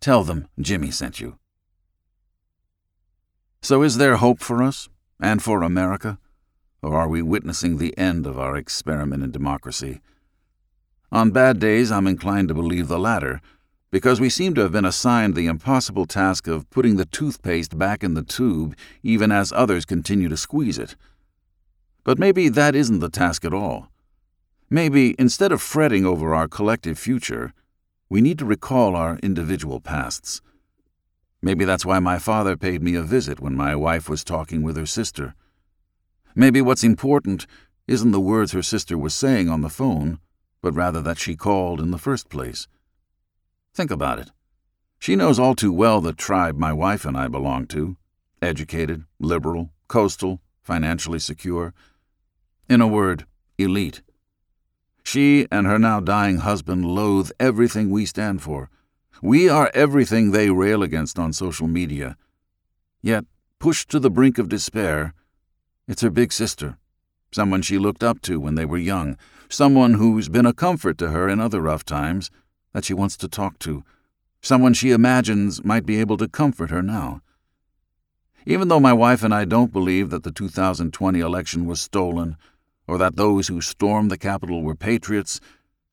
Tell 0.00 0.24
them 0.24 0.48
Jimmy 0.58 0.90
sent 0.90 1.20
you. 1.20 1.38
So, 3.60 3.82
is 3.82 3.98
there 3.98 4.16
hope 4.16 4.40
for 4.40 4.62
us 4.62 4.88
and 5.20 5.42
for 5.42 5.62
America? 5.62 6.18
Or 6.80 6.98
are 6.98 7.08
we 7.08 7.20
witnessing 7.20 7.76
the 7.76 7.96
end 7.98 8.26
of 8.26 8.38
our 8.38 8.56
experiment 8.56 9.22
in 9.22 9.32
democracy? 9.32 10.00
On 11.12 11.30
bad 11.30 11.58
days, 11.58 11.92
I'm 11.92 12.06
inclined 12.06 12.48
to 12.48 12.54
believe 12.54 12.88
the 12.88 12.98
latter, 12.98 13.42
because 13.90 14.20
we 14.20 14.28
seem 14.28 14.54
to 14.54 14.60
have 14.60 14.72
been 14.72 14.84
assigned 14.84 15.34
the 15.34 15.46
impossible 15.46 16.06
task 16.06 16.46
of 16.46 16.68
putting 16.70 16.96
the 16.96 17.06
toothpaste 17.06 17.78
back 17.78 18.04
in 18.04 18.14
the 18.14 18.22
tube 18.22 18.76
even 19.02 19.32
as 19.32 19.52
others 19.52 19.84
continue 19.84 20.28
to 20.28 20.36
squeeze 20.36 20.78
it. 20.78 20.94
But 22.04 22.18
maybe 22.18 22.48
that 22.48 22.74
isn't 22.74 23.00
the 23.00 23.08
task 23.08 23.44
at 23.44 23.54
all. 23.54 23.88
Maybe, 24.70 25.14
instead 25.18 25.50
of 25.50 25.62
fretting 25.62 26.04
over 26.04 26.34
our 26.34 26.48
collective 26.48 26.98
future, 26.98 27.54
we 28.10 28.20
need 28.20 28.38
to 28.38 28.44
recall 28.44 28.94
our 28.94 29.18
individual 29.22 29.80
pasts. 29.80 30.42
Maybe 31.40 31.64
that's 31.64 31.86
why 31.86 31.98
my 32.00 32.18
father 32.18 32.56
paid 32.56 32.82
me 32.82 32.94
a 32.94 33.02
visit 33.02 33.40
when 33.40 33.54
my 33.54 33.74
wife 33.74 34.08
was 34.08 34.24
talking 34.24 34.62
with 34.62 34.76
her 34.76 34.86
sister. 34.86 35.34
Maybe 36.34 36.60
what's 36.60 36.84
important 36.84 37.46
isn't 37.86 38.10
the 38.10 38.20
words 38.20 38.52
her 38.52 38.62
sister 38.62 38.98
was 38.98 39.14
saying 39.14 39.48
on 39.48 39.62
the 39.62 39.70
phone, 39.70 40.18
but 40.60 40.74
rather 40.74 41.00
that 41.00 41.18
she 41.18 41.36
called 41.36 41.80
in 41.80 41.90
the 41.90 41.98
first 41.98 42.28
place. 42.28 42.68
Think 43.78 43.92
about 43.92 44.18
it. 44.18 44.32
She 44.98 45.14
knows 45.14 45.38
all 45.38 45.54
too 45.54 45.72
well 45.72 46.00
the 46.00 46.12
tribe 46.12 46.58
my 46.58 46.72
wife 46.72 47.04
and 47.04 47.16
I 47.16 47.28
belong 47.28 47.68
to 47.68 47.96
educated, 48.42 49.04
liberal, 49.20 49.70
coastal, 49.86 50.40
financially 50.60 51.20
secure. 51.20 51.72
In 52.68 52.80
a 52.80 52.88
word, 52.88 53.24
elite. 53.56 54.02
She 55.04 55.46
and 55.52 55.64
her 55.64 55.78
now 55.78 56.00
dying 56.00 56.38
husband 56.38 56.86
loathe 56.86 57.30
everything 57.38 57.88
we 57.88 58.04
stand 58.04 58.42
for. 58.42 58.68
We 59.22 59.48
are 59.48 59.70
everything 59.72 60.32
they 60.32 60.50
rail 60.50 60.82
against 60.82 61.16
on 61.16 61.32
social 61.32 61.68
media. 61.68 62.16
Yet, 63.00 63.26
pushed 63.60 63.90
to 63.90 64.00
the 64.00 64.10
brink 64.10 64.38
of 64.38 64.48
despair, 64.48 65.14
it's 65.86 66.02
her 66.02 66.10
big 66.10 66.32
sister, 66.32 66.78
someone 67.30 67.62
she 67.62 67.78
looked 67.78 68.02
up 68.02 68.22
to 68.22 68.40
when 68.40 68.56
they 68.56 68.64
were 68.64 68.76
young, 68.76 69.16
someone 69.48 69.94
who's 69.94 70.28
been 70.28 70.46
a 70.46 70.52
comfort 70.52 70.98
to 70.98 71.10
her 71.10 71.28
in 71.28 71.38
other 71.38 71.60
rough 71.60 71.84
times 71.84 72.32
that 72.72 72.84
she 72.84 72.94
wants 72.94 73.16
to 73.16 73.28
talk 73.28 73.58
to, 73.60 73.84
someone 74.40 74.74
she 74.74 74.90
imagines 74.90 75.64
might 75.64 75.86
be 75.86 76.00
able 76.00 76.16
to 76.16 76.28
comfort 76.28 76.70
her 76.70 76.82
now. 76.82 77.20
Even 78.46 78.68
though 78.68 78.80
my 78.80 78.92
wife 78.92 79.22
and 79.22 79.34
I 79.34 79.44
don't 79.44 79.72
believe 79.72 80.10
that 80.10 80.22
the 80.22 80.32
2020 80.32 81.20
election 81.20 81.66
was 81.66 81.80
stolen, 81.80 82.36
or 82.86 82.96
that 82.98 83.16
those 83.16 83.48
who 83.48 83.60
stormed 83.60 84.10
the 84.10 84.18
Capitol 84.18 84.62
were 84.62 84.74
patriots, 84.74 85.40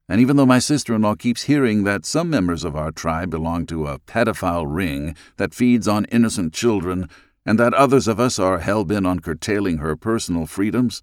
and 0.08 0.22
even 0.22 0.38
though 0.38 0.46
my 0.46 0.60
sister 0.60 0.94
in 0.94 1.02
law 1.02 1.16
keeps 1.16 1.44
hearing 1.44 1.84
that 1.84 2.06
some 2.06 2.30
members 2.30 2.64
of 2.64 2.76
our 2.76 2.92
tribe 2.92 3.32
belong 3.32 3.66
to 3.66 3.88
a 3.88 4.00
pedophile 4.00 4.66
ring 4.68 5.16
that 5.38 5.54
feeds 5.54 5.88
on 5.88 6.06
innocent 6.06 6.54
children 6.54 7.10
and 7.46 7.60
that 7.60 7.74
others 7.74 8.08
of 8.08 8.20
us 8.20 8.40
are 8.40 8.60
hell 8.60 8.86
bent 8.86 9.06
on 9.06 9.20
curtailing 9.20 9.78
her 9.80 9.96
personal 9.96 10.46
freedoms, 10.46 11.02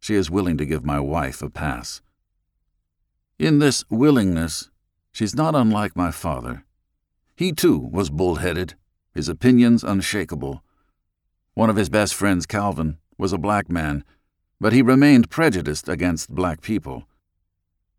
she 0.00 0.14
is 0.14 0.30
willing 0.30 0.56
to 0.56 0.66
give 0.66 0.84
my 0.84 1.00
wife 1.00 1.42
a 1.42 1.50
pass. 1.50 2.02
In 3.42 3.58
this 3.58 3.84
willingness, 3.90 4.70
she's 5.10 5.34
not 5.34 5.56
unlike 5.56 5.96
my 5.96 6.12
father. 6.12 6.64
He, 7.34 7.50
too, 7.50 7.76
was 7.76 8.08
bull-headed, 8.08 8.74
his 9.16 9.28
opinions 9.28 9.82
unshakable. 9.82 10.62
One 11.54 11.68
of 11.68 11.74
his 11.74 11.88
best 11.88 12.14
friends, 12.14 12.46
Calvin, 12.46 12.98
was 13.18 13.32
a 13.32 13.38
black 13.38 13.68
man, 13.68 14.04
but 14.60 14.72
he 14.72 14.80
remained 14.80 15.28
prejudiced 15.28 15.88
against 15.88 16.32
black 16.32 16.60
people. 16.60 17.08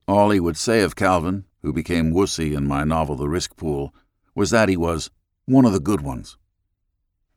All 0.07 0.29
he 0.29 0.39
would 0.39 0.55
say 0.55 0.81
of 0.81 0.95
Calvin, 0.95 1.43
who 1.61 1.73
became 1.73 2.13
Wussy 2.13 2.55
in 2.55 2.65
my 2.65 2.85
novel 2.85 3.17
The 3.17 3.27
Risk 3.27 3.57
Pool, 3.57 3.93
was 4.33 4.49
that 4.51 4.69
he 4.69 4.77
was 4.77 5.11
one 5.43 5.65
of 5.65 5.73
the 5.73 5.81
good 5.81 5.99
ones. 5.99 6.37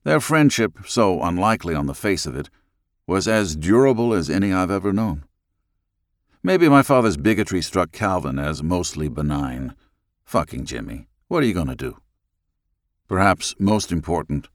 Their 0.04 0.20
friendship, 0.20 0.78
so 0.86 1.24
unlikely 1.24 1.74
on 1.74 1.86
the 1.86 1.92
face 1.92 2.24
of 2.24 2.36
it, 2.36 2.50
was 3.08 3.26
as 3.26 3.56
durable 3.56 4.14
as 4.14 4.30
any 4.30 4.52
I've 4.52 4.70
ever 4.70 4.92
known. 4.92 5.24
Maybe 6.46 6.68
my 6.68 6.82
father's 6.82 7.16
bigotry 7.16 7.60
struck 7.60 7.90
Calvin 7.90 8.38
as 8.38 8.62
mostly 8.62 9.08
benign. 9.08 9.74
Fucking 10.24 10.64
Jimmy. 10.64 11.08
What 11.26 11.42
are 11.42 11.46
you 11.46 11.52
going 11.52 11.66
to 11.66 11.74
do? 11.74 11.96
Perhaps 13.08 13.56
most 13.58 13.90
important, 13.90 14.46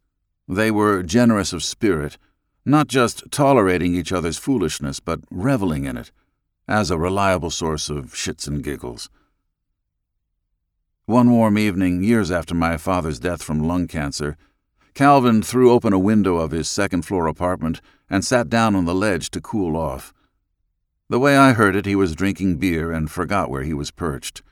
they 0.48 0.72
were 0.72 1.04
generous 1.04 1.52
of 1.52 1.66
spirit, 1.66 2.18
not 2.64 2.88
just 2.88 3.30
tolerating 3.30 3.94
each 3.94 4.14
other's 4.14 4.38
foolishness, 4.38 5.02
but 5.02 5.20
reveling 5.30 5.84
in 5.84 5.98
it, 5.98 6.14
as 6.66 6.92
a 6.92 6.98
reliable 6.98 7.52
source 7.52 7.90
of 7.90 8.14
shits 8.14 8.48
and 8.48 8.64
giggles. 8.64 9.10
One 11.08 11.30
warm 11.30 11.58
evening, 11.58 12.04
years 12.04 12.32
after 12.32 12.56
my 12.56 12.78
father's 12.78 13.20
death 13.20 13.44
from 13.44 13.68
lung 13.68 13.90
cancer, 13.90 14.38
Calvin 14.94 15.42
threw 15.42 15.70
open 15.70 15.92
a 15.92 16.00
window 16.00 16.38
of 16.38 16.52
his 16.52 16.70
second 16.70 17.02
floor 17.02 17.28
apartment 17.28 17.82
and 18.10 18.24
sat 18.24 18.48
down 18.48 18.78
on 18.78 18.86
the 18.86 18.96
ledge 18.96 19.30
to 19.32 19.42
cool 19.42 19.76
off. 19.76 20.14
The 21.12 21.20
way 21.20 21.36
I 21.36 21.52
heard 21.52 21.76
it, 21.76 21.86
he 21.86 21.94
was 21.94 22.16
drinking 22.16 22.56
beer 22.56 22.94
and 22.94 23.12
forgot 23.12 23.50
where 23.50 23.64
he 23.64 23.74
was 23.74 23.92
perched. 23.92 24.44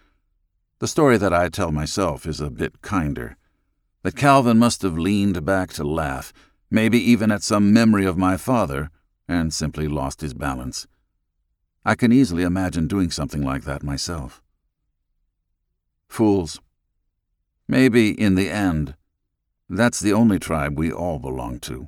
The 0.80 0.90
story 0.90 1.16
that 1.18 1.34
I 1.34 1.48
tell 1.48 1.72
myself 1.72 2.26
is 2.26 2.42
a 2.42 2.50
bit 2.50 2.82
kinder. 2.82 3.38
That 4.04 4.18
Calvin 4.18 4.60
must 4.60 4.82
have 4.82 4.98
leaned 4.98 5.46
back 5.46 5.72
to 5.76 5.86
laugh, 5.86 6.34
maybe 6.70 7.00
even 7.00 7.32
at 7.32 7.44
some 7.44 7.72
memory 7.72 8.04
of 8.04 8.18
my 8.18 8.36
father, 8.36 8.90
and 9.26 9.54
simply 9.54 9.88
lost 9.88 10.20
his 10.20 10.34
balance. 10.34 10.86
I 11.86 11.96
can 11.96 12.12
easily 12.12 12.44
imagine 12.44 12.90
doing 12.90 13.10
something 13.10 13.42
like 13.42 13.64
that 13.64 13.82
myself. 13.82 14.44
Fools. 16.10 16.60
Maybe, 17.70 18.10
in 18.10 18.36
the 18.36 18.50
end, 18.50 18.96
that's 19.70 20.02
the 20.02 20.12
only 20.12 20.40
tribe 20.40 20.78
we 20.78 20.92
all 20.92 21.20
belong 21.20 21.60
to. 21.62 21.88